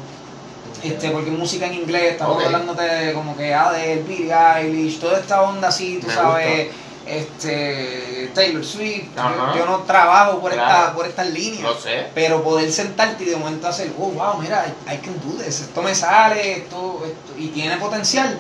[0.83, 2.45] este, porque música en inglés, estamos Ok.
[2.47, 6.69] hablándote de como que Adele, Billie Eilish, toda esta onda así, tú Me sabes,
[7.07, 9.09] este, Taylor Swift,
[9.57, 10.71] yo, no trabajo por, Claro.
[10.71, 11.71] esta, por estas líneas.
[11.83, 12.07] Sé.
[12.15, 15.83] Pero poder sentarte y de momento hacer, oh, wow, mira, I can do this, esto
[15.83, 18.39] me sale, esto, esto y tiene potencial.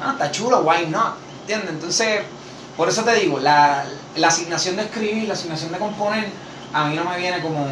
[0.00, 1.14] Ah, está chulo, why not?
[1.42, 1.70] ¿Entiendes?
[1.70, 2.20] Entonces,
[2.76, 3.84] por eso te digo, la,
[4.16, 6.26] la asignación de escribir, la asignación de componer,
[6.72, 7.66] a mí no me viene como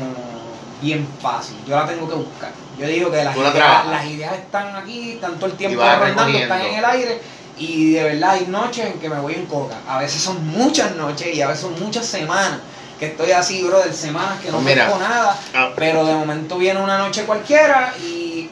[0.80, 1.56] bien fácil.
[1.66, 2.52] Yo la tengo que buscar.
[2.78, 6.60] Yo digo que las, ideas, las ideas están aquí, están todo el tiempo rondando, están
[6.62, 7.20] en el aire.
[7.60, 9.76] Y de verdad hay noches en que me voy en coca.
[9.86, 12.58] A veces son muchas noches y a veces son muchas semanas
[12.98, 15.38] que estoy así, bro, de semanas que no Pues pesco nada.
[15.54, 18.48] Ah, Pero de momento viene una noche cualquiera y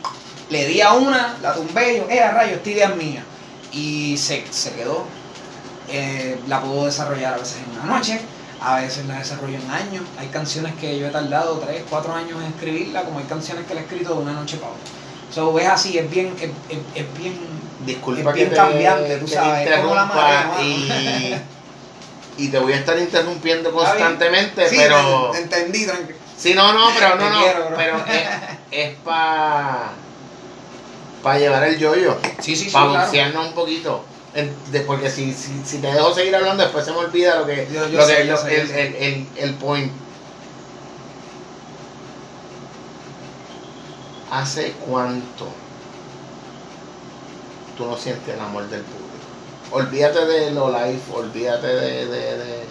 [0.51, 3.25] le di a una, la tumbé y yo, eh, rayo, esta idea es mía.
[3.73, 5.05] Y se, se quedó.
[5.91, 8.21] eh, la puedo desarrollar a veces en una noche,
[8.61, 10.05] a veces la desarrollo en años.
[10.19, 13.75] Hay canciones que yo he tardado 3, 4 años en escribirla, como hay canciones que
[13.75, 14.85] la he escrito de una noche para otra.
[15.35, 17.35] So, es así, es bien, es, es- es bien
[17.89, 21.35] Disculpa Es que bien te, cambiante, tú que sabes, te es como la interrumpa y,
[22.45, 23.85] y te voy a estar interrumpiendo bien.
[23.85, 25.31] constantemente, Sí, pero...
[25.33, 26.19] te- te entendí, tranquilo.
[26.37, 28.29] Sí, no, no, pero no, no, quiero, pero es,
[28.71, 29.91] es para
[31.23, 33.05] pa llevar el yoyo, Sí, sí, sí, para claro.
[33.07, 34.05] boxearnos un poquito.
[34.87, 37.89] Porque si, si, si te dejo seguir hablando, después se me olvida lo que, Yo-
[37.89, 38.87] yo lo sé, que yo sé, yo el, sé.
[38.87, 39.91] el, el, el point.
[44.31, 45.49] ¿Hace cuánto
[47.79, 49.07] tú no sientes el amor del público?
[49.71, 52.65] Olvídate de lo live, olvídate de, de, de-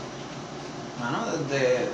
[1.00, 1.90] Mano, desde,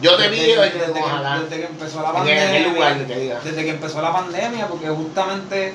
[0.00, 1.40] Yo te vi desde, que, ojalá.
[1.40, 2.68] desde que empezó la En pandemia.
[2.72, 3.40] lugar que diga.
[3.44, 5.72] Desde que empezó la pandemia, porque justamente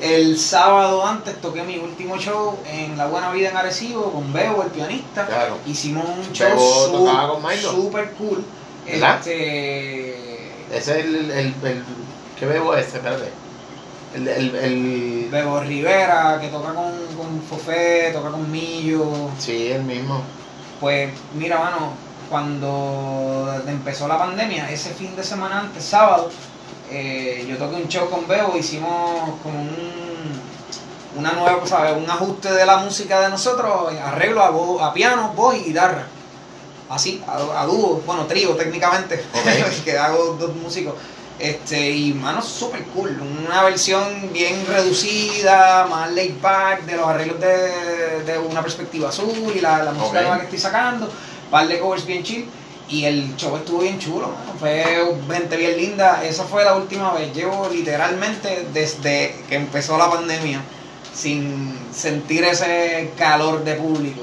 [0.00, 4.62] el sábado antes toqué mi último show en La Buena Vida en Arecibo con Bebo,
[4.62, 5.26] el pianista.
[5.26, 5.58] Claro.
[5.66, 6.56] Hicimos un show
[7.60, 8.44] super cool.
[8.86, 9.18] ¿Verdad?
[9.18, 11.84] Este, Ese es el, el, el,
[12.38, 12.98] ¿qué bebo ese?
[12.98, 13.28] Espérate.
[14.14, 19.30] El, el, el, Bebo Rivera, que toca con, con Fofé, toca con Millo.
[19.38, 20.22] sí, el mismo.
[20.80, 21.92] Pues mira, mano,
[22.30, 26.30] cuando empezó la pandemia, ese fin de semana antes, sábado,
[26.90, 29.70] eh, yo toqué un show con Bebo, hicimos como un,
[31.16, 31.94] una nueva, ¿sabes?
[31.96, 36.06] Un ajuste de la música de nosotros, arreglo a, vo- a piano, voz y guitarra.
[36.88, 39.22] Así, a, a dúo, bueno, trío técnicamente,
[39.84, 40.94] que hago dos músicos.
[41.38, 43.20] Este, y mano, súper cool.
[43.46, 49.52] Una versión bien reducida, más laid back, de los arreglos de, de una perspectiva azul
[49.54, 50.22] y la, la música Ok.
[50.24, 51.08] nueva que estoy sacando.
[51.50, 52.46] par de covers bien chill.
[52.90, 54.58] Y el show estuvo bien chulo, mano.
[54.58, 54.82] fue
[55.30, 56.24] gente bien linda.
[56.24, 57.32] Esa fue la última vez.
[57.34, 60.60] Llevo literalmente desde que empezó la pandemia
[61.14, 64.22] sin sentir ese calor de público.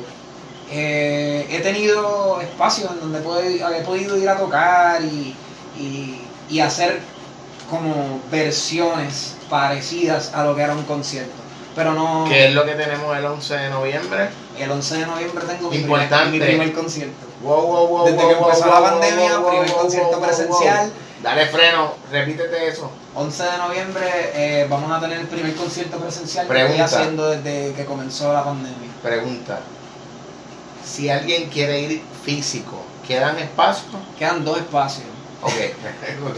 [0.71, 5.35] Eh, he tenido espacios en donde he podido ir a tocar y,
[5.79, 6.99] y- y hacer
[7.69, 11.33] como versiones parecidas a lo que era un concierto.
[11.75, 12.25] Pero no.
[12.27, 14.29] Que es lo que tenemos el 11 de noviembre.
[14.57, 17.25] El 11 de noviembre tengo mi primer, mi primer concierto.
[17.41, 20.91] Wow, wow, wow, Desde que empezó la pandemia, primer concierto presencial.
[21.21, 22.91] Dale freno, repítete eso.
[23.15, 27.73] 11 de noviembre eh, vamos a tener el primer concierto presencial que estoy haciendo desde
[27.73, 28.89] que comenzó la pandemia.
[29.01, 29.59] Pregunta.
[30.85, 33.95] Si alguien quiere ir físico, ¿quedan espacios?
[34.19, 35.07] Quedan dos espacios.
[35.45, 35.51] Ok,
[36.29, 36.37] ok,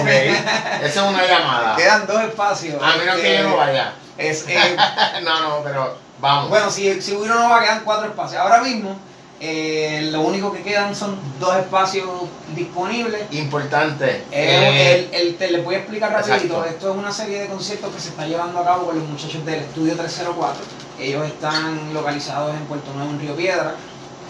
[0.00, 0.06] ok.
[0.06, 1.76] Esa es una llamada.
[1.76, 2.82] Quedan dos espacios.
[2.82, 3.94] A menos que yo no vaya.
[4.16, 4.76] Es, eh,
[5.24, 6.48] no, no, pero vamos.
[6.50, 8.40] bueno, si, si uno no va, quedan cuatro espacios.
[8.40, 8.96] Ahora mismo,
[9.40, 12.08] eh, lo único que quedan son dos espacios
[12.54, 13.22] disponibles.
[13.32, 14.22] Importante.
[14.30, 16.34] Eh, el, el- te les voy a explicar rapidito.
[16.44, 16.64] exacto.
[16.66, 19.44] Esto es una serie de conciertos que se está llevando a cabo con los muchachos
[19.44, 20.62] del Estudio 304.
[21.00, 23.74] Ellos están localizados en Puerto Nuevo, en Río Piedra.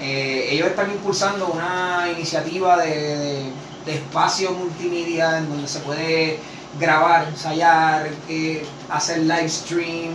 [0.01, 3.53] Ellos están impulsando una iniciativa de, de-
[3.87, 6.39] de espacio multimedia en donde se puede
[6.79, 10.13] grabar, ensayar, eh, hacer live stream.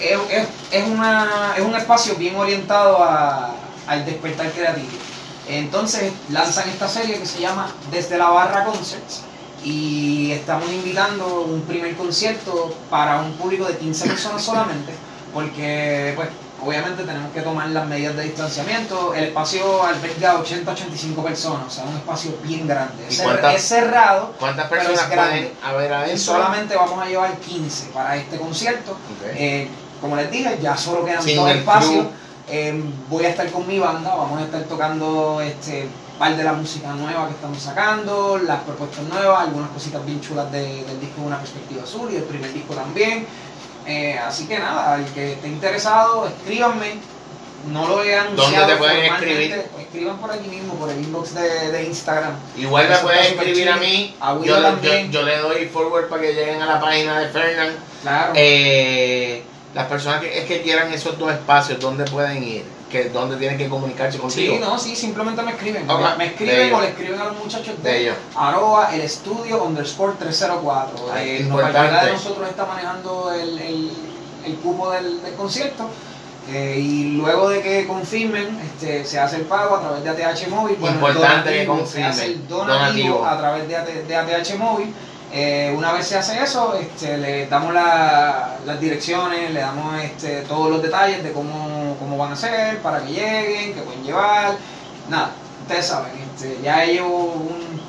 [0.00, 3.54] Es, es- es una, es un espacio bien orientado a-
[3.86, 4.88] al despertar creativo.
[5.48, 9.20] Entonces lanzan esta serie que se llama Desde la Barra Concerts
[9.62, 14.92] y estamos invitando un primer concierto para un público de 15 personas solamente
[15.34, 16.28] porque pues
[16.64, 19.14] obviamente tenemos que tomar las medidas de distanciamiento.
[19.14, 23.04] El espacio alberga 80-85 personas, o sea, un espacio bien grande.
[23.08, 25.40] ¿Y Es, cer- cuántas- es cerrado ¿Cuántas pero es personas grande.
[25.40, 26.18] pueden haber adentro?
[26.18, 28.96] solamente vamos a llevar 15 para este concierto.
[29.34, 29.68] Eh,
[30.00, 32.06] como les dije, ya solo quedan Sin dos espacios.
[32.48, 36.52] Eh, voy a estar con mi banda, vamos a estar tocando este par de la
[36.52, 41.22] música nueva que estamos sacando, las propuestas nuevas, algunas cositas bien chulas de- del disco
[41.22, 43.26] de una perspectiva azul y el primer disco también.
[43.86, 46.94] Eh, así que nada, el que esté interesado, escríbanme.
[47.70, 48.52] No lo he anunciado.
[48.58, 49.64] ¿Dónde te pueden escribir?
[49.78, 52.32] Escriban por aquí mismo, por el inbox de, de Instagram.
[52.58, 54.14] Igual me súper escribir a mí.
[54.20, 57.74] A yo, yo- yo le doy forward para que lleguen a la página de Fernand.
[58.02, 58.32] Claro.
[58.36, 59.42] Eh,
[59.72, 62.64] las personas que, es que quieran esos dos espacios, ¿dónde pueden ir?
[62.94, 64.54] Que, ¿Dónde tienen que comunicarse contigo?
[64.54, 65.84] Sí, no, sí, simplemente me escriben.
[66.16, 68.16] Me escriben o le escriben a los muchachos De de, ellos.
[68.36, 71.06] arroba el estudio underscore 304.
[71.12, 73.90] Ah, Eh, de nosotros está manejando el, el,
[74.46, 75.88] el cupo del, del concierto.
[76.52, 80.46] eh, y luego de que confirmen, este, se hace el pago a través de ATH
[80.48, 80.76] Móvil.
[80.80, 82.48] Importante que donativo, Se hace el confirmen.
[82.48, 83.26] donativo, Donativo.
[83.26, 84.94] a través de, de ATH Móvil.
[85.36, 90.42] Eh, una vez se hace eso, este, le damos la- las direcciones, le damos este,
[90.42, 94.54] todos los detalles de cómo, cómo van a ser, para que lleguen, que pueden llevar.
[95.08, 97.80] Nada, ustedes saben, este, ya llevo un,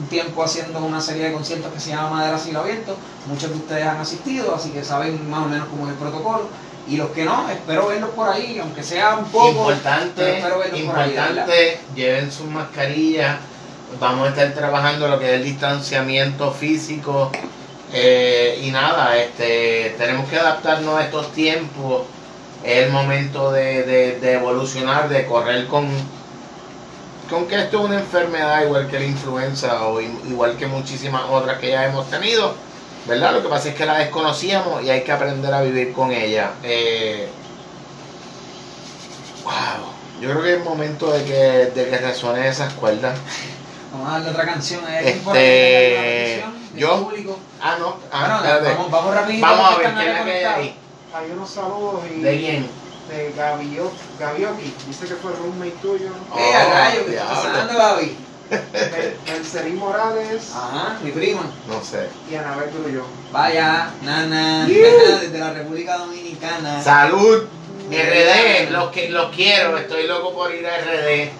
[0.00, 2.94] un tiempo haciendo una serie de conciertos que se llama Madera Cielo Abierto.
[3.26, 6.48] Muchos de ustedes han asistido, así que saben más o menos cómo es el protocolo.
[6.86, 9.46] Y los que no, espero verlos por ahí, aunque sea un poco.
[9.46, 11.14] pero Importante, espero verlos por ahí,
[11.94, 13.38] lleven sus mascarillas.
[14.00, 17.30] Vamos a estar trabajando lo que es el distanciamiento físico.
[17.94, 22.02] eh, y nada, este, tenemos que adaptarnos a estos tiempos.
[22.64, 25.86] Es el momento de, de- de evolucionar, de correr con,
[27.28, 31.58] con que esto es una enfermedad igual que la influenza o igual que muchísimas otras
[31.58, 32.54] que ya hemos tenido.
[33.06, 33.32] ¿Verdad?
[33.34, 36.52] Lo que pasa es que la desconocíamos y hay que aprender a vivir con ella.
[36.62, 37.28] Eh,
[39.44, 39.52] wow.
[40.20, 41.32] Yo creo que es momento de que,
[41.74, 43.18] de que resuenen esas cuerdas.
[43.92, 47.38] Vamos a darle otra canción a Este, por yo- público.
[47.60, 47.96] Ah, no.
[48.10, 49.46] Ah, Bueno, vamos, vamos rapidito.
[49.46, 50.76] Vamos a ver quién ahí es que hay ahí.
[51.14, 52.66] Hay unos saludos y ¿De quién?
[53.10, 56.06] de Gabio, Gavioki, dice que fue roommate tuyo.
[56.36, 58.16] Eh, a Oh, rayo, que está sonando, Gaby.
[59.76, 61.42] Morales Ajá, mi prima.
[61.68, 62.08] No sé.
[62.30, 63.06] y Anabel Grullón.
[63.32, 66.82] Vaya, nana, desde la República Dominicana.
[66.82, 67.44] Salud.
[67.90, 69.76] RD, los, que, los quiero.
[69.76, 71.30] Estoy loco por ir a RD.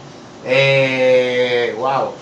[0.45, 2.13] Eh, wow.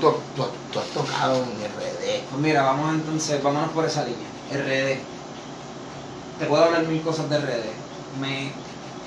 [0.00, 2.22] Tú, tú- tú has tocado en RD.
[2.30, 4.26] Pues mira, vamos entonces, vámonos por esa línea.
[4.50, 4.98] RD.
[6.38, 7.64] Te puedo hablar mil cosas de RD.
[8.20, 8.50] Me,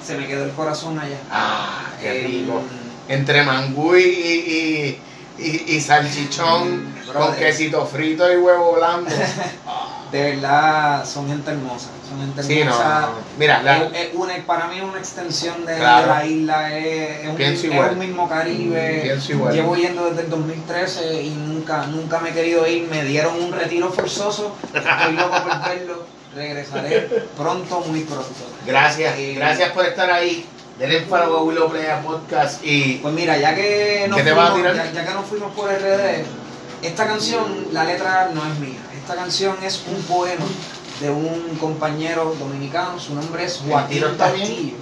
[0.05, 1.17] se me quedó el corazón allá.
[1.31, 2.61] Ah, qué Eh, rico.
[3.07, 5.01] Entre mangú y, y,
[5.39, 7.39] y- y salchichón con Brother.
[7.39, 9.09] quesito frito y huevo blando.
[10.15, 11.89] De verdad, son gente hermosa.
[12.07, 13.01] Son gente Sí, hermosa.
[13.01, 13.07] no.
[13.37, 16.07] Mira, la- Es- es una- para mí es una extensión de, Claro.
[16.07, 19.17] de la isla, es, un, es un mismo Caribe.
[19.51, 22.87] Llevo yendo desde el 2013 y nunca, nunca me he querido ir.
[22.89, 24.55] Me dieron un retiro forzoso.
[24.73, 26.05] Estoy loco por verlo.
[26.33, 27.01] Regresaré
[27.37, 28.29] pronto, muy pronto.
[28.65, 30.45] gracias, Eh, gracias por estar ahí.
[30.79, 34.49] Denle follow a Willow Playa Podcast y Pues mira, ya que nos ¿Qué te vas
[34.49, 36.25] a fuimos, ya que nos fuimos por RD,
[36.81, 38.79] esta canción, la letra no es mía.
[39.05, 40.43] Esta canción es un poema
[40.99, 42.99] de un compañero dominicano.
[42.99, 44.47] Su nombre es ¿El Joaquín tiro está bien?
[44.47, 44.75] Castillo.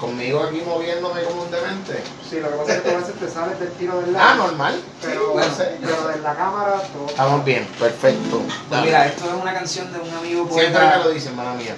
[0.00, 2.02] conmigo aquí moviéndome como un demente.
[2.26, 4.46] Sí, lo que pasa es que a veces te sales del tiro del Ah, lado.
[4.46, 4.80] normal.
[5.02, 7.06] Pero, bueno, pero de la cámara todo.
[7.06, 8.40] Estamos bien, perfecto.
[8.70, 10.96] Pues mira, esto es una canción de un amigo Siempre poeta.
[11.00, 11.74] me lo dicen, mala mía.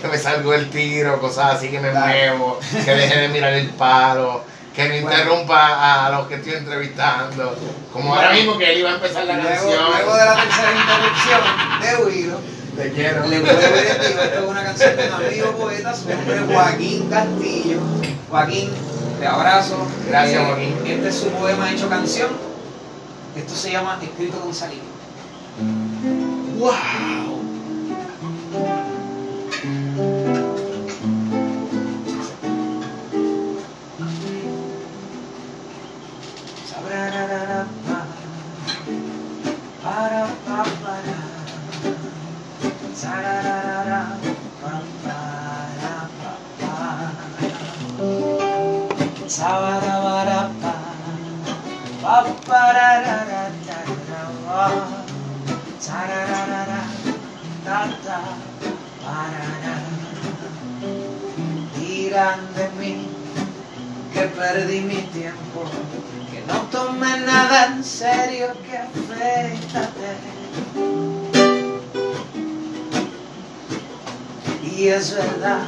[0.00, 2.30] Que me salgo del tiro, cosas así, que me Dale.
[2.36, 4.42] muevo, que deje de mirar el palo,
[4.74, 5.10] que no Bueno.
[5.10, 7.56] interrumpa a los que estoy entrevistando.
[7.92, 9.84] Como ahora mismo que él iba a empezar la Luego, canción.
[9.90, 11.40] luego de la tercera interrupción
[11.80, 12.40] de Huido,
[12.76, 13.26] Te quiero.
[13.26, 17.10] le puedo decir esto es una canción de un amigo poeta, su nombre es Joaquín
[17.10, 17.80] Castillo.
[18.30, 18.70] Joaquín,
[19.18, 19.76] te abrazo.
[20.08, 20.76] Gracias, Eh, Joaquín.
[20.86, 22.28] Este es su poema hecho canción.
[23.36, 24.84] Esto se llama Escrito con saliva.
[26.58, 27.40] ¡Wow!
[61.78, 63.08] Dirán de mí
[64.12, 65.64] que perdí mi tiempo,
[66.30, 70.10] que no tomé nada en serio, que afectate.
[74.80, 75.64] Y es verdad,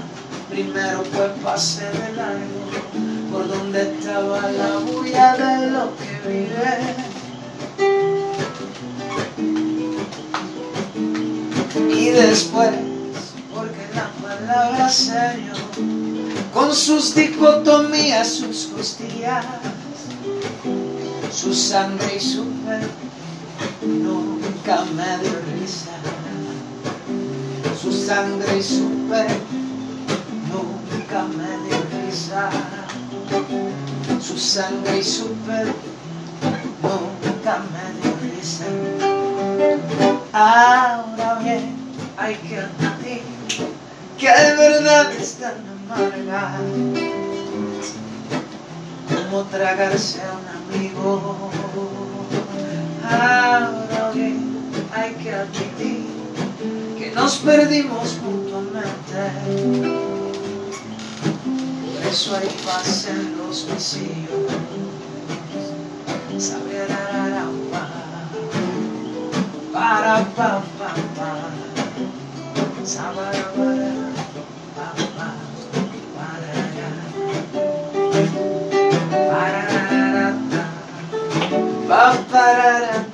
[0.49, 2.65] primero pues pasé de largo
[3.31, 6.79] por donde estaba la bulla de lo que vive.
[11.95, 12.71] Y después,
[13.55, 15.53] porque la palabra serio
[16.55, 19.45] con sus dicotomías, sus costillas,
[21.31, 22.81] su sangre y su fe,
[23.87, 25.91] nunca me dio risa.
[27.83, 29.27] Su sangre y su fe,
[30.53, 32.49] nunca me risa.
[34.21, 35.65] Su sangre y su fe,
[36.81, 38.67] nunca me risa.
[40.33, 41.75] Ahora bien,
[42.17, 43.23] hay que admitir
[44.17, 45.55] que de verdad es tan
[45.91, 46.53] amarga
[49.09, 51.51] como tragarse a un amigo.
[53.11, 54.57] Ahora bien,
[54.95, 56.12] hay que admitir
[56.99, 59.23] que nos perdimos mutuamente.
[61.95, 64.13] Por eso hay paz en los vacíos.
[66.39, 67.89] Sabrarararapa,
[69.73, 71.31] para pa pa pa.
[72.85, 73.95] Sabarabara,
[74.75, 75.29] pa pa,
[76.17, 76.73] parara.
[79.31, 80.65] Parararata,
[81.89, 83.12] pa pararata, pararata, pararara, pa pa,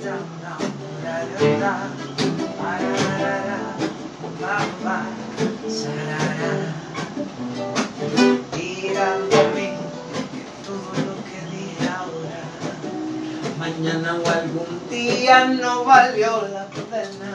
[13.81, 17.31] mañana o algún día no valió la pena.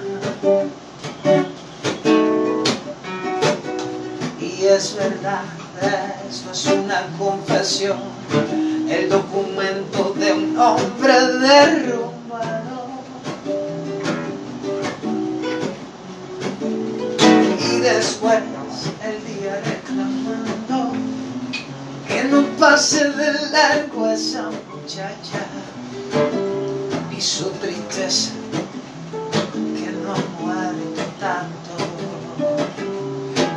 [4.39, 5.43] Y es verdad,
[6.29, 7.97] eso es una confesión,
[8.89, 12.72] el documento de un hombre derrumbado.
[17.83, 18.39] Después
[19.03, 20.93] el día reclamando
[22.07, 25.43] que no pase de largo esa muchacha
[27.11, 28.31] y su tristeza
[29.51, 31.75] que no muere tanto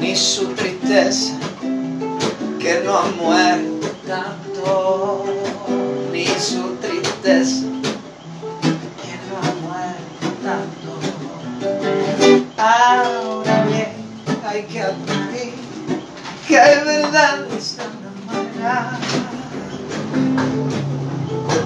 [0.00, 1.34] ni su tristeza
[2.58, 4.45] que no ha muerto tanto
[16.66, 17.92] que hay verdades tan
[18.28, 18.98] amargas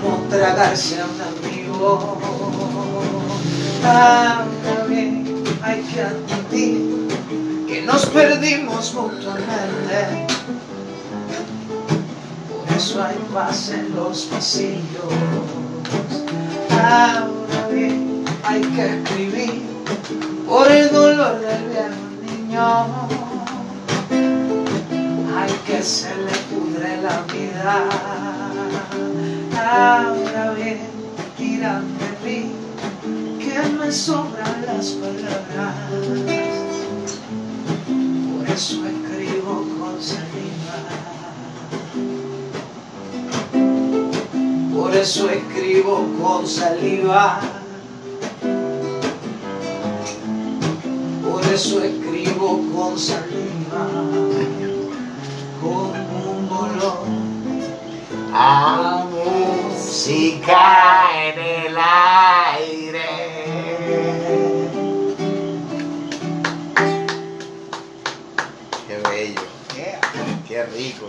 [0.03, 2.19] como tragarse a un amigo.
[3.85, 7.09] Ahora bien, hay que admitir
[7.67, 10.27] que nos perdimos mutuamente.
[12.49, 14.83] Por eso hay paz en los pasillos.
[16.71, 19.63] Ahora bien, hay que escribir
[20.47, 21.89] por el dolor del viejo
[22.27, 23.30] niño.
[25.71, 27.89] Que se le pudre la vida.
[29.57, 30.81] Ahora bien,
[31.39, 32.53] tiran de mí,
[33.39, 35.75] que me sobran las palabras.
[38.27, 40.77] Por eso escribo con saliva.
[44.75, 47.41] Por eso escribo con saliva.
[51.23, 54.50] Por eso escribo con saliva.
[58.43, 60.63] A música
[61.15, 63.11] en el aire.
[68.89, 69.43] Qué bello,
[70.49, 71.07] qué rico.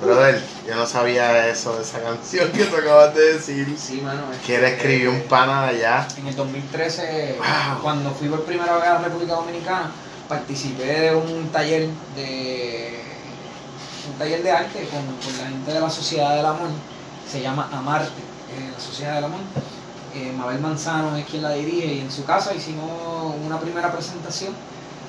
[0.00, 3.76] Brother, yo no sabía eso de esa canción que tú acabas de decir.
[3.76, 4.22] Sí, mano.
[4.46, 6.06] Que él escribió un pana de allá.
[6.16, 7.82] En el 2013, Wow.
[7.82, 9.90] cuando fui por primera vez a la República Dominicana,
[10.28, 13.02] participé de un taller de
[14.08, 16.68] un taller de arte con, con la gente de la Sociedad del Amor.
[17.30, 18.20] Se llama Amarte,
[18.56, 19.40] eh, la Sociedad del Amor.
[20.14, 22.90] Eh, Mabel Manzano es quien la dirige y en su casa hicimos
[23.44, 24.54] una primera presentación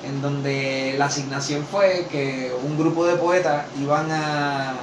[0.04, 4.74] en donde la asignación fue que un grupo de poetas iban a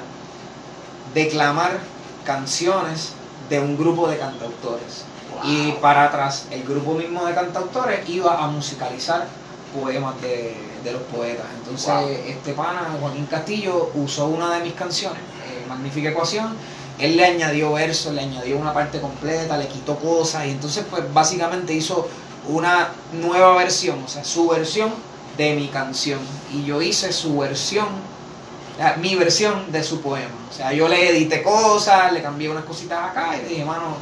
[1.14, 1.80] declamar
[2.26, 3.14] canciones
[3.50, 5.06] de un grupo de cantautores.
[5.44, 9.28] Y para atrás, el grupo mismo de cantautores iba a musicalizar
[9.74, 10.56] poemas de,
[10.88, 11.46] de los poetas.
[11.58, 12.10] Entonces, Wow.
[12.28, 16.56] este pana, Joaquín Castillo, usó una de mis canciones, eh, Magnífica Ecuación.
[17.00, 21.04] Él le añadió versos, le añadió una parte completa, le quitó cosas y entonces pues
[21.14, 22.08] básicamente hizo
[22.48, 24.92] una nueva versión, o sea, su versión
[25.38, 26.20] de mi canción.
[26.52, 27.86] Y yo hice su versión,
[29.00, 30.34] mi versión de su poema.
[30.50, 33.98] O sea, yo le edité cosas, le cambié unas cositas acá y le dije, mano,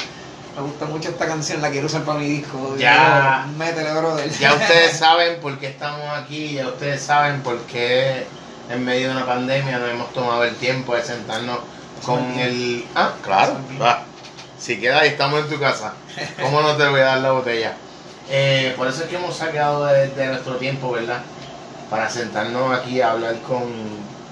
[0.56, 2.76] me gusta mucho esta canción, la quiero usar para mi disco.
[2.78, 3.46] Ya.
[3.46, 4.30] yo, Métele, brother.
[4.30, 8.26] Ya ustedes saben por qué estamos aquí, ya ustedes saben por qué
[8.70, 11.60] en medio de una pandemia nos hemos tomado el tiempo de sentarnos
[12.06, 12.86] con el...
[12.96, 14.04] Ah, claro, va.
[14.58, 15.94] Si queda ahí, estamos en tu casa.
[16.42, 17.76] ¿Cómo no te voy a dar la botella?
[18.30, 21.22] Eh, por eso es que hemos sacado de, de nuestro tiempo, ¿verdad?
[21.90, 23.64] Para sentarnos aquí a hablar con,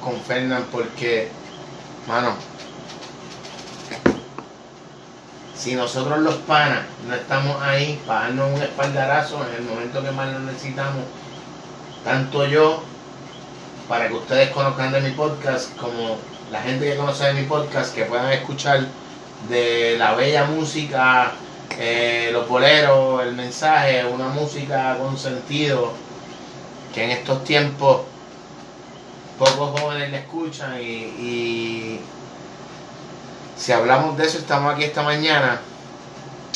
[0.01, 1.29] con Fernán porque,
[2.07, 2.33] mano,
[5.55, 10.11] si nosotros los panas no estamos ahí para darnos un espaldarazo en el momento que
[10.11, 11.03] más lo necesitamos,
[12.03, 12.83] tanto yo,
[13.87, 16.17] para que ustedes conozcan de mi podcast, como
[16.51, 18.87] la gente que conoce de mi podcast, que puedan escuchar
[19.49, 21.31] de la bella música,
[21.77, 25.93] eh, los boleros, el mensaje, una música con sentido,
[26.93, 28.01] que en estos tiempos
[29.37, 31.99] pocos jóvenes le escuchan y
[33.57, 35.61] si hablamos de eso, estamos aquí esta mañana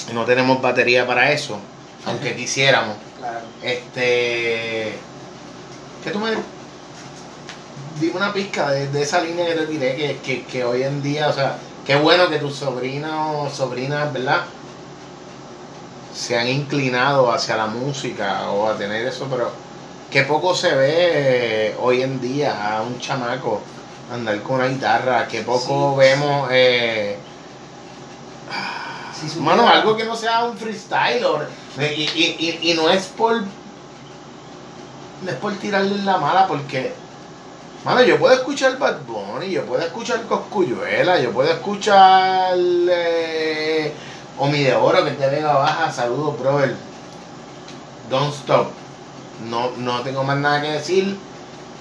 [0.09, 1.59] y no tenemos batería para eso,
[2.05, 2.95] aunque quisiéramos.
[3.19, 3.39] Claro.
[3.61, 4.93] Este.
[6.03, 6.31] Que tú me.
[7.99, 11.01] Dime una pizca de, de esa línea que te tiré, que, que, que hoy en
[11.01, 14.41] día, o sea, qué bueno que tus sobrinos, sobrinas, ¿verdad?
[16.13, 19.51] Se han inclinado hacia la música o a tener eso, pero
[20.11, 23.61] qué poco se ve hoy en día a un chamaco
[24.13, 25.99] andar con una guitarra, qué poco Sí.
[25.99, 26.49] vemos.
[26.51, 27.17] Eh,
[29.19, 31.25] Si Mano, algo que no sea un freestyle.
[31.79, 33.41] y, y, y, y no es por.
[35.23, 36.93] No es por tirarle la mala, porque.
[37.83, 42.53] Mano, yo puedo escuchar Bad Bunny, yo puedo escuchar Coscuyuela, yo puedo escuchar.
[42.57, 43.93] eh,
[44.37, 46.75] Omi de Oro, que es de Vega Baja, saludos, brother.
[48.11, 48.67] Don't stop.
[49.49, 51.17] No, no tengo más nada que decir.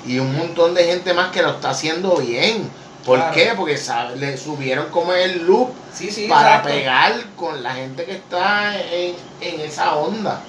[0.06, 2.70] Y un montón de gente más que lo está haciendo bien.
[3.04, 3.34] ¿Por Claro.
[3.34, 3.52] qué?
[3.56, 3.78] Porque
[4.16, 6.68] le subieron como el loop Sí, sí, para exacto.
[6.68, 10.40] pegar con la gente que está en, en esa onda.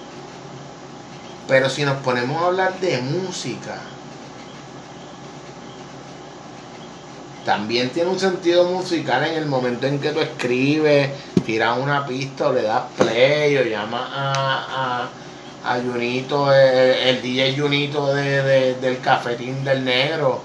[1.47, 3.75] Pero si nos ponemos a hablar de música,
[7.45, 11.11] también tiene un sentido musical en el momento en que tú escribes,
[11.45, 15.09] tiras una pista o le das play o llamas a, a,
[15.63, 20.41] a Junito, el, el DJ Junito de- de- del cafetín del negro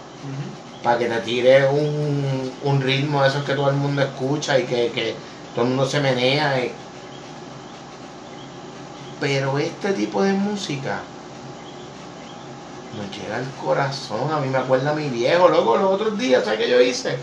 [0.82, 4.64] para que te tire un, un ritmo de esos que todo el mundo escucha y
[4.64, 5.14] que, que
[5.54, 6.58] todo el mundo se menea.
[6.64, 6.72] y-
[9.20, 11.00] Pero este tipo de música
[12.96, 14.32] nos llega al corazón.
[14.32, 17.16] A mí me acuerda mi viejo, loco, los otros días, ¿sabes qué yo hice?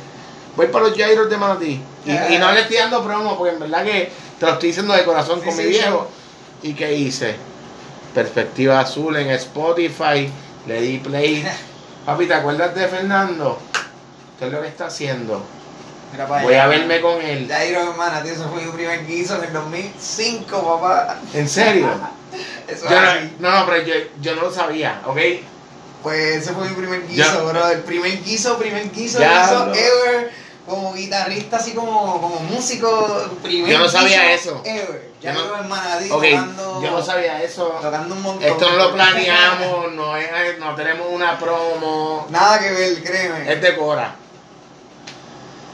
[0.56, 1.82] Voy para los Jairos de Manatí.
[2.06, 4.10] Y, y no le estoy dando promo, porque en verdad que
[4.40, 6.08] te lo estoy diciendo de corazón Sí, con sí, mi viejo.
[6.64, 7.36] ¿Y qué hice?
[8.24, 10.30] Perspectiva Azul en Spotify.
[10.68, 11.42] Le di play.
[12.06, 13.58] Papi, ¿te acuerdas de Fernando?
[14.38, 15.42] ¿Qué es lo que está haciendo?
[16.12, 17.48] Mira Voy a verme con él.
[17.50, 21.18] Jairo, hermana, tío, eso fue mi primer guiso en el 2005, papá.
[21.34, 21.88] ¿En serio?
[22.68, 25.18] Eso Yo no, no, pero yo, yo no lo sabía, ¿ok?
[26.04, 27.26] Pues ese fue mi primer Ya.
[27.26, 27.70] guiso, bro.
[27.70, 29.74] El primer guiso, primer guiso, Ya, guiso bro.
[29.76, 30.32] ever.
[30.68, 33.38] Como guitarrista, así como, como músico.
[33.42, 34.62] Primer Yo no sabía eso.
[34.66, 35.09] Ever.
[35.22, 37.68] Jairo, no- hermana, tío, Ok, tocando, yo no sabía eso.
[37.82, 38.48] tocando un montón.
[38.48, 42.26] Esto no lo planeamos, no, es, no tenemos una promo.
[42.30, 43.52] Nada que ver, créeme.
[43.52, 44.16] Es de Cora.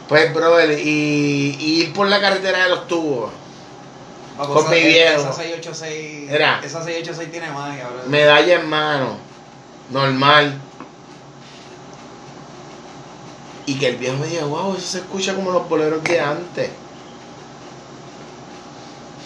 [0.07, 3.31] Pues, brother, y, y ir por la carretera de los tubos.
[4.37, 5.21] Con esa- mi viejo.
[5.21, 6.31] Esa 686.
[6.31, 6.59] Era.
[6.63, 8.03] Esa 686 tiene magia, bro.
[8.07, 9.17] Medalla en mano.
[9.89, 10.59] Normal.
[13.67, 16.69] Y que el viejo me diga, wow, eso se escucha como los boleros de antes.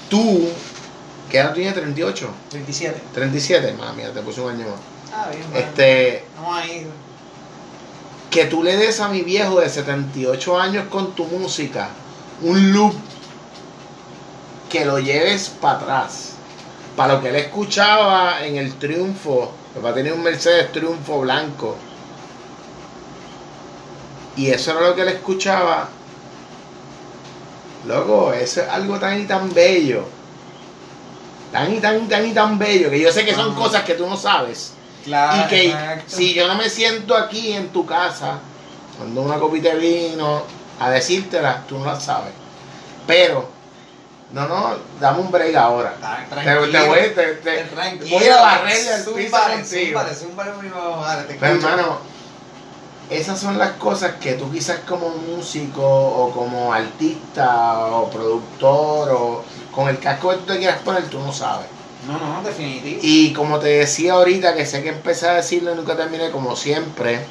[0.10, 0.50] Tú,
[1.30, 1.74] ¿qué edad tienes?
[1.76, 3.02] 38, 37.
[3.14, 4.80] 37, mami, te puse un año más.
[5.14, 5.44] Ah, bien.
[5.56, 6.88] Este, Vamos ahí.
[8.30, 11.90] que tú le des a mi viejo de 78 años con tu música
[12.42, 12.94] un loop
[14.70, 16.34] que lo lleves para atrás.
[16.96, 21.22] Para lo que él escuchaba en el triunfo, que va a tener un Mercedes Triunfo
[21.22, 21.76] blanco.
[24.36, 25.90] Y eso era lo que él escuchaba.
[27.86, 30.06] Loco, eso es algo tan y tan bello.
[31.52, 32.90] Tan y tan y tan y tan bello.
[32.90, 33.60] Que yo sé que son Ajá.
[33.60, 34.74] cosas que tú no sabes.
[35.04, 35.44] Claro.
[35.44, 36.04] Y que exacto.
[36.16, 38.40] si yo no me siento aquí en tu casa,
[38.98, 40.44] cuando una copita de vino,
[40.80, 42.34] a decírtela, tú no la sabes.
[43.08, 43.50] Pero,
[44.34, 45.96] no, no, dame un break ahora.
[46.04, 46.72] Ah, Te, Tranquilo.
[46.80, 48.20] te voy, te, te- Tranquilo.
[48.20, 50.00] voy a barrer el piso contigo.
[50.00, 52.00] zúmbale, zúmbale, te Pero, hermano,
[53.10, 59.44] esas son las cosas que tú quizás como músico o como artista o productor o
[59.72, 61.68] con el casco que tú te quieras poner, tú no sabes.
[62.08, 63.00] No, no, definitivo.
[63.02, 66.56] Y como te decía ahorita, que sé que empecé a decirlo y nunca terminé, como
[66.56, 67.26] siempre,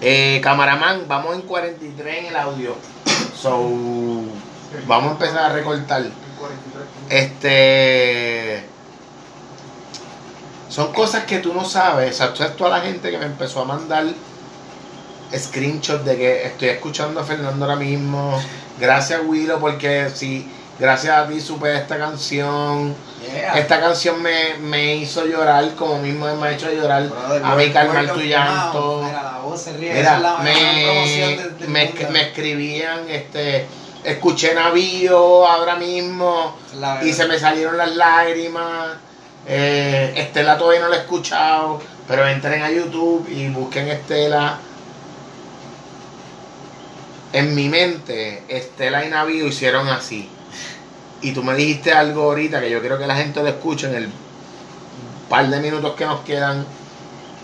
[0.00, 2.74] eh, camaraman, vamos en 43 en el audio.
[3.36, 3.70] So,
[4.86, 6.02] vamos a empezar a recortar.
[6.02, 7.22] El 43.
[7.22, 8.66] Este.
[10.68, 12.20] Son cosas que tú no sabes.
[12.20, 14.06] O sea, toda la gente que me empezó a mandar
[15.36, 18.40] screenshots de que estoy escuchando a Fernando ahora mismo.
[18.78, 22.94] Gracias, Willow, porque sí, gracias a ti supe esta canción.
[23.22, 23.58] Yeah.
[23.58, 27.08] Esta canción me, me hizo llorar, como mismo me ha hecho llorar.
[27.08, 28.18] Brother, a mí calmar tu.
[28.18, 28.74] Mira,
[29.22, 29.98] la voz se ríe.
[29.98, 33.66] es la me, del, del me, me escribían, este,
[34.04, 36.56] escuché Navío ahora mismo
[37.04, 38.96] y se me salieron las lágrimas.
[39.46, 44.58] Eh, Estela todavía no la he escuchado, pero entren a YouTube y busquen Estela.
[47.32, 50.28] En mi mente, Estela y Navío hicieron así.
[51.22, 53.94] Y tú me dijiste algo ahorita que yo quiero que la gente lo escuche en
[53.94, 54.10] el
[55.28, 56.66] par de minutos que nos quedan.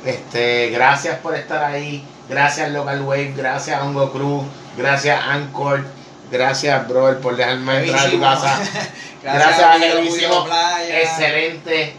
[0.05, 2.05] Este, gracias por estar ahí.
[2.29, 4.45] Gracias Local Wave, gracias Hongo Cruz,
[4.77, 5.87] gracias Anchor,
[6.31, 8.61] gracias brother por dejarme entrar a tu casa.
[9.23, 10.85] Gracias a.
[10.85, 11.93] Excelente.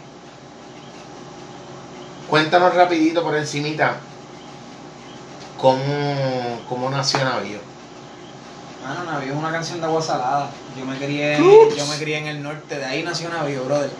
[2.28, 3.96] Cuéntanos rapidito por encimita
[5.60, 7.69] cómo, cómo nació Navío.
[8.94, 10.50] Mano, Navío es una canción de agua salada.
[10.76, 11.76] Yo me crié, Ups.
[11.76, 13.90] yo me crié en el norte, de ahí nació Navío, brother.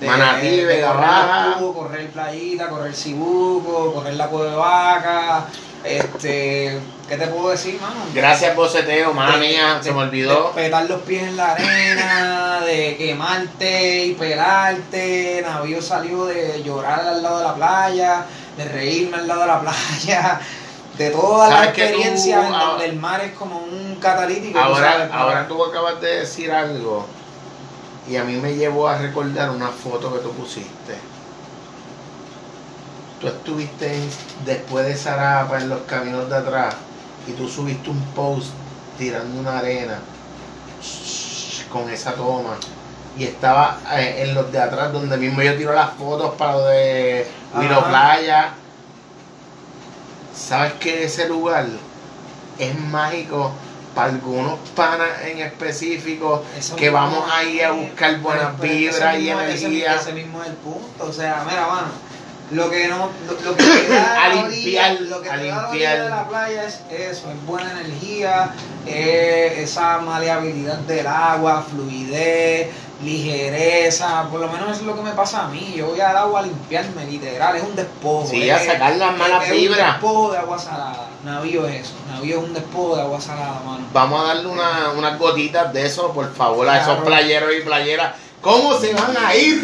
[0.00, 5.44] De, Manatí, de correr correr playita, correr cibuco, correr la cueva de vaca.
[5.84, 6.78] Este,
[7.08, 7.94] ¿qué te puedo decir, mano?
[8.14, 10.52] Gracias boceteo, mala mía, de- se me olvidó.
[10.54, 15.42] De petar los pies en la arena, de quemarte y pelarte.
[15.46, 18.24] Navío salió de llorar al lado de la playa,
[18.56, 20.40] de reírme al lado de la playa,
[20.98, 24.58] de toda la ¿Sabes que tú, experiencia en donde el mar es como un catalítico.
[24.58, 27.06] tú Ahora, sabes, para- ahora tú acabas de decir algo
[28.08, 30.96] Y a mí me llevó a recordar una foto que tú pusiste.
[33.20, 34.00] Tú estuviste
[34.44, 36.74] después de Zarapa en los caminos de atrás
[37.26, 38.48] y tú subiste un post
[38.96, 39.98] tirando una arena
[41.70, 42.56] con esa toma.
[43.18, 46.64] Y estaba eh, en los de atrás donde mismo yo tiro las fotos para lo
[46.66, 47.88] de Ajá.
[47.88, 48.48] Playa.
[50.38, 51.66] ¿Sabes que ese lugar
[52.58, 53.52] es mágico
[53.94, 59.14] para algunos panas en específico Eso que mismo vamos ahí a buscar buenas pero vibras
[59.18, 59.94] y mismo- energía?
[59.96, 61.04] Ese, mismo es el punto.
[61.04, 62.08] O sea, mira, mano.
[62.50, 65.32] Lo que no, lo, lo que te da A la limpiar, orilla- lo que a
[65.36, 65.68] te da la limpiar.
[65.70, 68.54] orilla de la playa es eso, es buena energía,
[68.86, 72.68] es esa maleabilidad del agua, fluidez,
[73.02, 75.74] ligereza, por lo menos eso es lo que me pasa a mí.
[75.76, 78.26] Yo voy al agua a limpiarme, literal, es un despojo.
[78.28, 79.92] Sí, es- a sacar las malas es un vibras.
[79.94, 81.08] despojo de agua salada.
[81.24, 83.86] Navío es eso, navío es un despojo de agua salada, mano.
[83.92, 88.14] Vamos a darle una- unas gotitas de eso, por favor, a esos playeros y playeras.
[88.40, 89.60] ¿Cómo se van a ir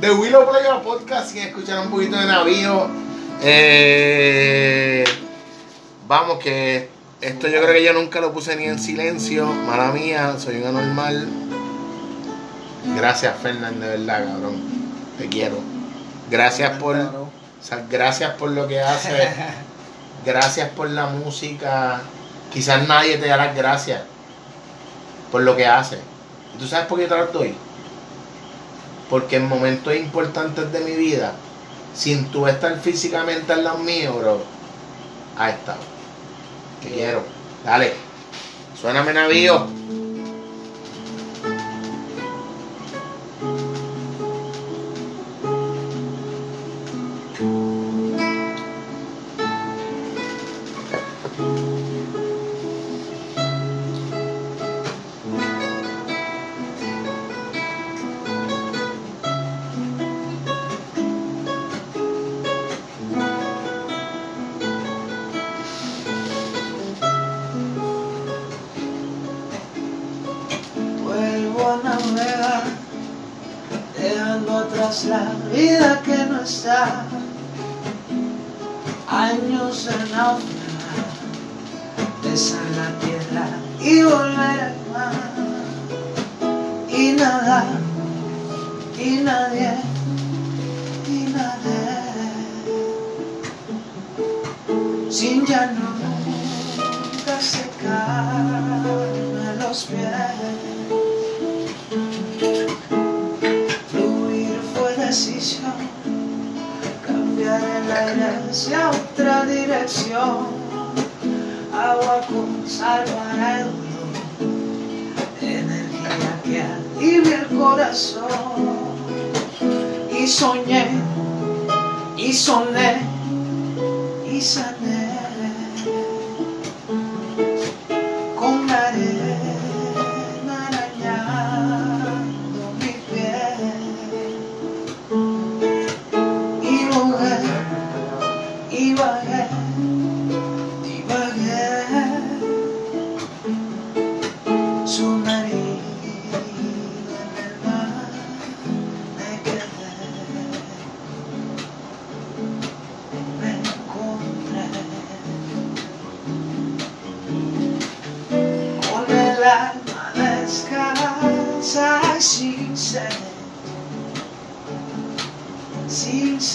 [0.00, 2.88] de Willow Playa Podcast sin escuchar un poquito de navío?
[3.42, 5.04] Eh,
[6.06, 6.88] vamos, que
[7.20, 9.46] esto yo creo que yo nunca lo puse ni en silencio.
[9.46, 11.28] Mala mía, soy un anormal.
[12.94, 14.60] Gracias, Fernán, de verdad, cabrón.
[15.18, 15.58] Te quiero.
[16.30, 17.30] Gracias por, o
[17.60, 19.28] sea, gracias por lo que haces.
[20.24, 22.02] Gracias por la música.
[22.52, 24.02] Quizás nadie te da las gracias
[25.30, 26.00] por lo que haces.
[26.54, 27.54] ¿Y tú sabes por qué te las doy?
[29.08, 31.32] Porque en momentos importantes de mi vida,
[31.94, 34.42] sin tú estar físicamente al lado mío, bro,
[35.38, 35.80] ha estado.
[36.82, 37.22] Te quiero.
[37.64, 37.94] Dale.
[38.80, 39.66] Suéname navío.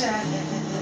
[0.04, 0.73] Sin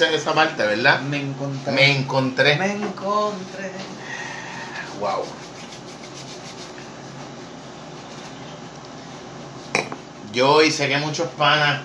[0.00, 1.00] esa parte, ¿verdad?
[1.00, 1.72] Me encontré.
[1.72, 2.56] Me encontré.
[2.56, 3.70] Me encontré.
[5.00, 5.24] Wow.
[10.32, 11.82] Yo y sé que muchos panas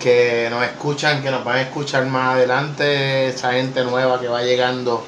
[0.00, 4.42] que nos escuchan, que nos van a escuchar más adelante, esa gente nueva que va
[4.42, 5.04] llegando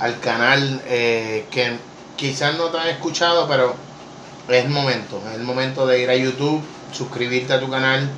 [0.00, 1.78] al canal, eh, que
[2.16, 3.74] quizás no te han escuchado, pero
[4.48, 8.10] es el momento, es el momento de ir a YouTube, suscribirte a tu canal.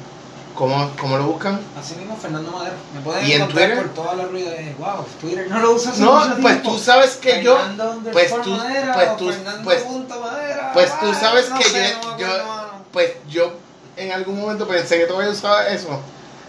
[0.60, 1.58] ¿Cómo, cómo lo buscan?
[1.80, 2.74] Así mismo, Fernando Madero.
[2.94, 3.86] Me pueden ¿Y en encontrar Twitter?
[3.86, 6.70] por todas las ruidas de wow, Twitter no lo usas No, mucho pues tiempo.
[6.72, 9.24] tú sabes que yo, Fernando pues underscore tú, Madera pues tú,
[9.64, 13.52] pues, Madera, pues tú sabes no que sé, yo- no yo- pues yo
[13.96, 15.98] en algún momento pensé que tú habías usado eso,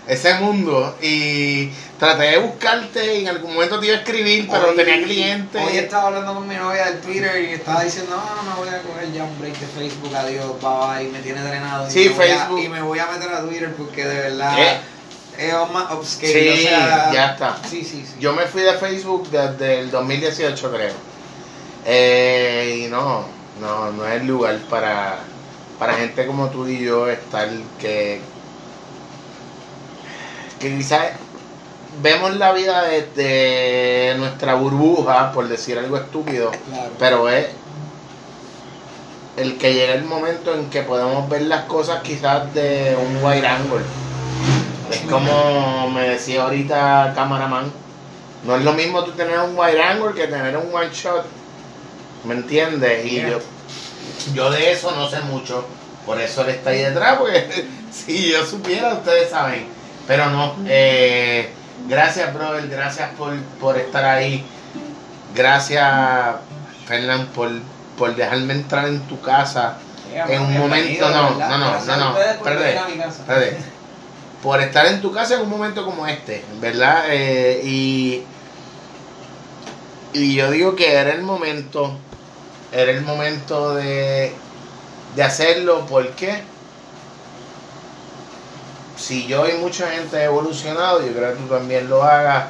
[0.08, 4.70] ese mundo, y traté de buscarte y en algún momento te iba a escribir, pero
[4.70, 5.62] Hoy- tenía clientes.
[5.66, 8.70] Hoy estaba hablando con mi novia del Twitter y estaba diciendo, no, no me voy
[8.70, 11.88] a coger ya un break de Facebook, adiós, bye bye, me tiene drenado.
[11.88, 12.60] y Sí, me voy a- Facebook.
[12.64, 14.58] y me voy a meter a Twitter porque de verdad
[15.38, 16.34] es más upscale.
[16.58, 17.58] Sí, o sea, ya está.
[17.70, 18.16] Sí, sí, sí.
[18.20, 20.94] Yo me fui de Facebook desde el 2018 creo.
[21.86, 23.26] Eh, y no,
[23.60, 25.20] no, no es el lugar para,
[25.80, 27.50] para gente como tú y yo estar
[27.80, 28.22] que,
[30.62, 31.02] que quizás
[32.02, 36.92] vemos la vida desde nuestra burbuja, por decir algo estúpido, Claro.
[37.00, 37.48] pero es
[39.38, 43.48] el que llega el momento en que podemos ver las cosas quizás de un wide
[43.48, 43.82] angle.
[44.92, 47.72] Es como me decía ahorita cameraman,
[48.46, 51.26] no es lo mismo tú tener un wide angle que tener un one shot,
[52.26, 53.06] ¿me entiendes?
[53.06, 53.30] Y Yeah.
[53.30, 53.40] yo,
[54.34, 55.66] yo de eso no sé mucho,
[56.06, 59.66] por eso él está ahí detrás, porque si yo supiera, ustedes saben,
[60.08, 61.50] pero no, eh,
[61.88, 64.46] gracias brother, gracias por, por estar ahí,
[65.36, 66.36] gracias
[66.86, 67.50] Fernán por,
[67.98, 69.78] por dejarme entrar en tu casa,
[70.14, 73.58] en un momento, no, no, no, no, no, por espérate,
[74.42, 77.06] por estar en tu casa en un momento como este, ¿verdad?
[77.10, 78.24] Eh, y,
[80.14, 81.98] y yo digo que era el momento,
[82.72, 84.34] era el momento de,
[85.16, 86.42] de hacerlo, porque
[89.02, 92.46] si yo y mucha gente ha evolucionado, yo creo que tú también lo hagas.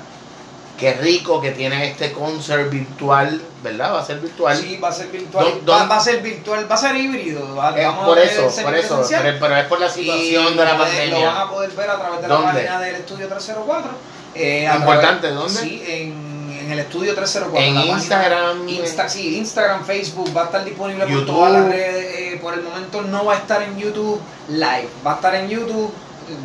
[0.77, 3.93] Qué rico que tiene este concert virtual, ¿verdad?
[3.93, 4.57] Va a ser virtual.
[4.57, 5.45] Sí, va a ser virtual.
[5.63, 7.55] ¿Dó- Va, a ser virtual, va a ser híbrido.
[7.55, 10.57] va- Eh, vamos por a eso, por eso, pero, pero es por la Y situación
[10.57, 11.41] de la pueden- Lo van pandemia.
[11.41, 13.91] a poder ver a través de la página del estudio 304.
[14.33, 15.59] Eh, Importante, través- ¿dónde?
[15.61, 17.59] Sí, en, en el estudio 304.
[17.63, 21.25] En Instagram, Insta, sí, Instagram, Facebook, va a estar disponible YouTube.
[21.27, 22.05] por todas las redes.
[22.33, 25.47] eh, por el momento no va a estar en YouTube live, va a estar en
[25.47, 25.91] YouTube.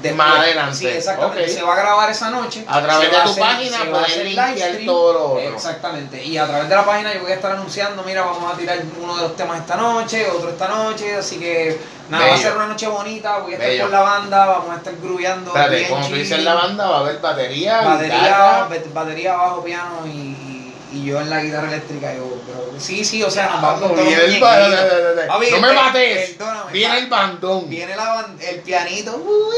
[0.02, 0.14] Después.
[0.14, 1.48] Más adelante, Sí, exactamente.
[1.48, 2.64] Se va a grabar esa noche.
[2.68, 4.86] A través de tu hacer- página se va a puedes linkear livestream.
[4.86, 5.54] todo lo otro.
[5.54, 6.24] Exactamente.
[6.24, 8.78] Y a través de la página yo voy a estar anunciando, mira, vamos a tirar
[9.00, 11.78] uno de los temas esta noche, otro esta noche, así que
[12.08, 13.82] nada, va a ser una noche bonita, voy a estar Bello.
[13.84, 15.50] con la banda, vamos a estar grubeando.
[15.56, 18.68] Espérate, como tú dices la banda, va a haber batería, batería, guitarra.
[18.92, 20.36] batería, bajo, piano y,
[20.96, 22.14] y yo en la guitarra eléctrica.
[22.14, 24.48] Yo, pero, sí, sí, o sea, nos vamos con todos los Viene el muñequitos.
[24.48, 26.30] ba- no, me pe- mates.
[26.30, 27.68] perdóname, Viene el bandón.
[27.70, 29.56] Viene la el pianito, uy,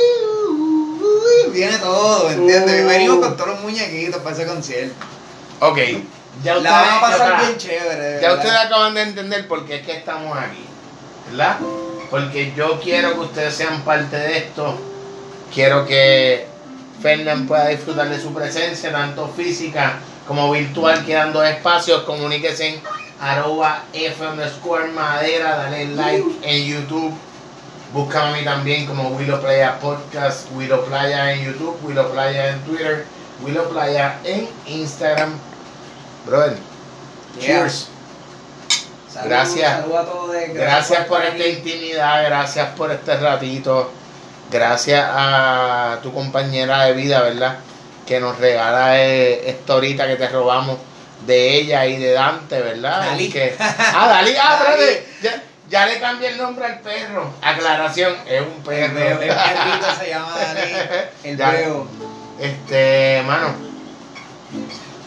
[0.49, 2.85] uy, uy, viene todo, ¿entiendes?
[2.85, 2.89] Uh.
[2.89, 4.95] Venimos con todos los muñequitos para ese concierto.
[5.61, 5.79] Ok,
[6.45, 8.35] ya ustedes, La van a pasar ya, bien chévere, ya verdad.
[8.37, 10.65] ustedes acaban de entender por qué es que estamos aquí,
[11.31, 11.57] ¿verdad?
[12.11, 14.79] Porque yo quiero que ustedes sean parte de esto.
[15.53, 16.47] Quiero que
[17.03, 19.99] Fernán pueda disfrutar de su presencia, tanto física
[20.29, 22.03] como virtual, quedando espacios.
[22.03, 22.81] Comuníquese en
[23.21, 27.15] arroba F underscore madera, dale like en YouTube.
[27.93, 32.61] Búscame a mí también como Willow Playa Podcast, Willow Playa en YouTube, Willow Playa en
[32.61, 33.07] Twitter,
[33.41, 35.33] Willow Playa en Instagram.
[36.27, 36.59] Brother,
[37.41, 37.47] Yeah.
[37.61, 37.89] cheers.
[39.11, 39.81] Salud, Gracias.
[39.81, 43.91] salud a todos, Gracias por esta intimidad, gracias por este ratito,
[44.51, 47.59] gracias a tu compañera de vida, ¿verdad?
[48.09, 50.79] Que nos regala eh, esta horita que te robamos
[51.27, 53.01] de ella y de Dante, ¿verdad?
[53.05, 53.29] Dalí.
[53.29, 57.31] Que, ah, Dalí, ah, espérate, ya, ya le cambié el nombre al perro.
[57.43, 58.99] Aclaración, es un perro.
[58.99, 60.73] el perrito se llama Dalí.
[61.25, 61.51] El Ya.
[61.51, 61.87] veo.
[62.41, 63.55] Este, mano,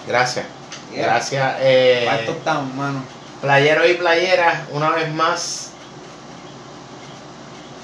[0.08, 0.46] gracias.
[0.94, 1.06] Yeah.
[1.06, 1.56] Gracias.
[1.62, 3.04] eh, estamos, mano.
[3.42, 5.70] Playeros y playeras, una vez más.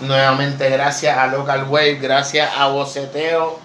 [0.02, 3.60] Nuevamente gracias a Local Wave, gracias a Boceteo.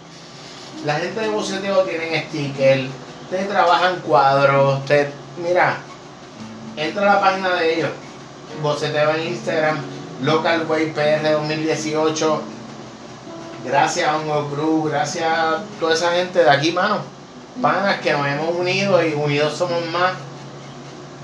[0.84, 2.88] La gente de Boceteo tienen sticker,
[3.22, 5.10] ustedes trabajan cuadros, usted,
[5.40, 5.76] mira,
[6.76, 7.90] entra a la página de ellos,
[8.60, 9.78] Boceteo en Instagram,
[10.22, 12.42] Local Way PR 2018.
[13.64, 16.98] Gracias a Hongo Cruz, gracias a toda esa gente de aquí, mano.
[17.60, 20.14] Panas que nos hemos unido y unidos somos más.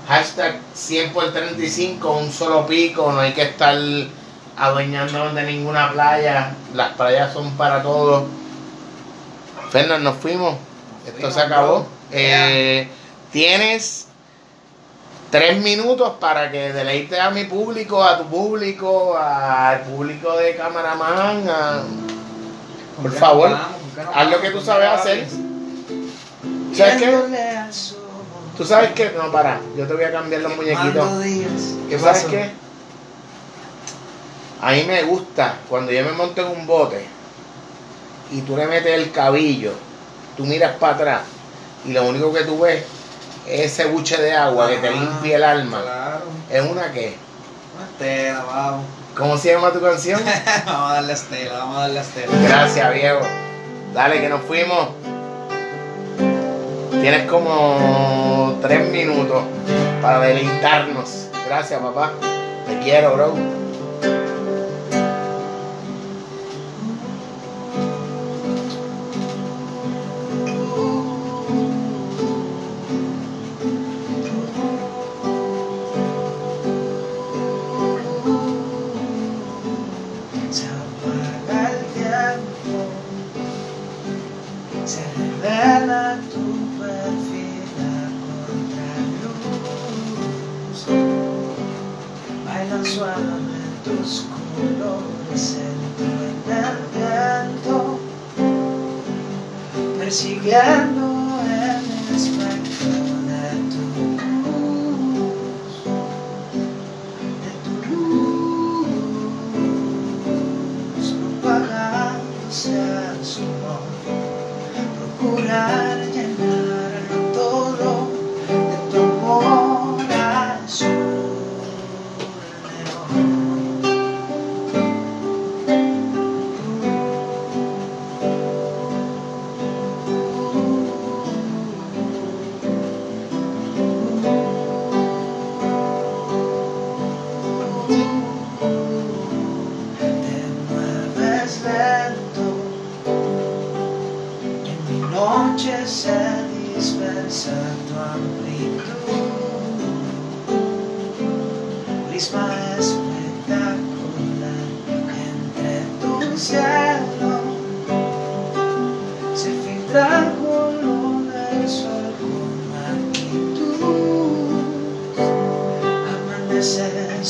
[0.07, 3.75] Hashtag 100 por 35, un solo pico, no hay que estar
[4.55, 6.55] adueñándonos de ninguna playa.
[6.73, 8.23] Las playas son para todos.
[9.71, 10.55] Fernando, nos fuimos.
[11.05, 11.87] Esto fuimos, se acabó.
[12.11, 12.87] Eh,
[13.31, 14.07] tienes
[15.31, 21.47] tres minutos para que deleites a mi público, a tu público, al público de camaraman.
[21.49, 21.83] a-
[22.95, 23.49] ¿Con Por qué favor,
[23.95, 25.27] qué haz lo que tú ¿Con sabes qué hacer.
[26.75, 27.17] ¿Sabes qué?
[28.57, 31.07] Tú sabes que, no, para, yo te voy a cambiar los muñequitos.
[31.89, 32.49] ¿Qué sabes qué?
[34.61, 37.05] A mí me gusta cuando yo me monto en un bote
[38.31, 39.73] y tú le metes el cabillo,
[40.37, 41.21] tú miras para atrás
[41.85, 42.83] y lo único que tú ves
[43.47, 45.81] es ese buche de agua que te Ah, limpia el alma.
[45.81, 46.25] Claro.
[46.49, 47.15] ¿Es una qué?
[47.75, 48.85] Una estela, vamos.
[49.17, 50.21] ¿Cómo se llama tu canción?
[50.65, 52.31] vamos a darle a estela, vamos a darle a estela.
[52.47, 53.21] Gracias, viejo.
[53.93, 54.89] Dale, que nos fuimos.
[57.01, 59.43] Tienes como tres minutos
[60.01, 61.27] para deleitarnos.
[61.47, 62.11] Gracias, papá.
[62.67, 63.33] Te quiero, bro.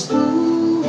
[0.07, 0.83] Tú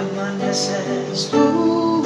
[0.00, 2.02] amaneces tú.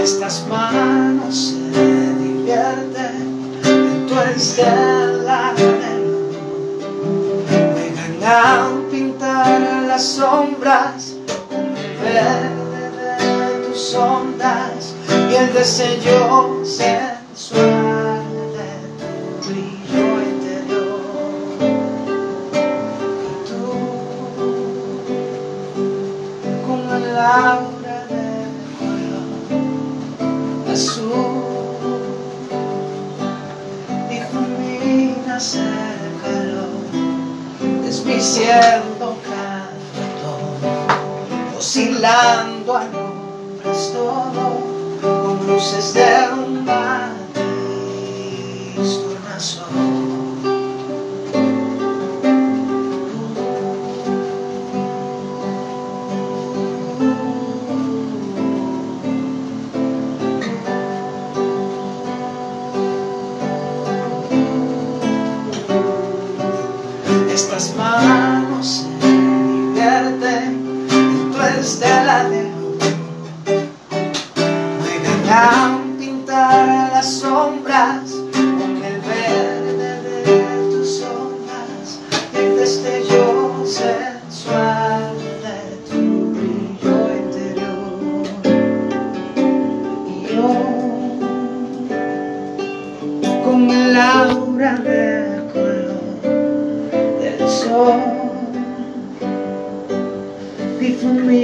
[0.00, 5.54] Estas manos se divierten en tu estela.
[7.48, 11.14] Juegan a pintar las sombras
[11.48, 14.94] con el verde de tus ondas
[15.30, 16.21] y el destello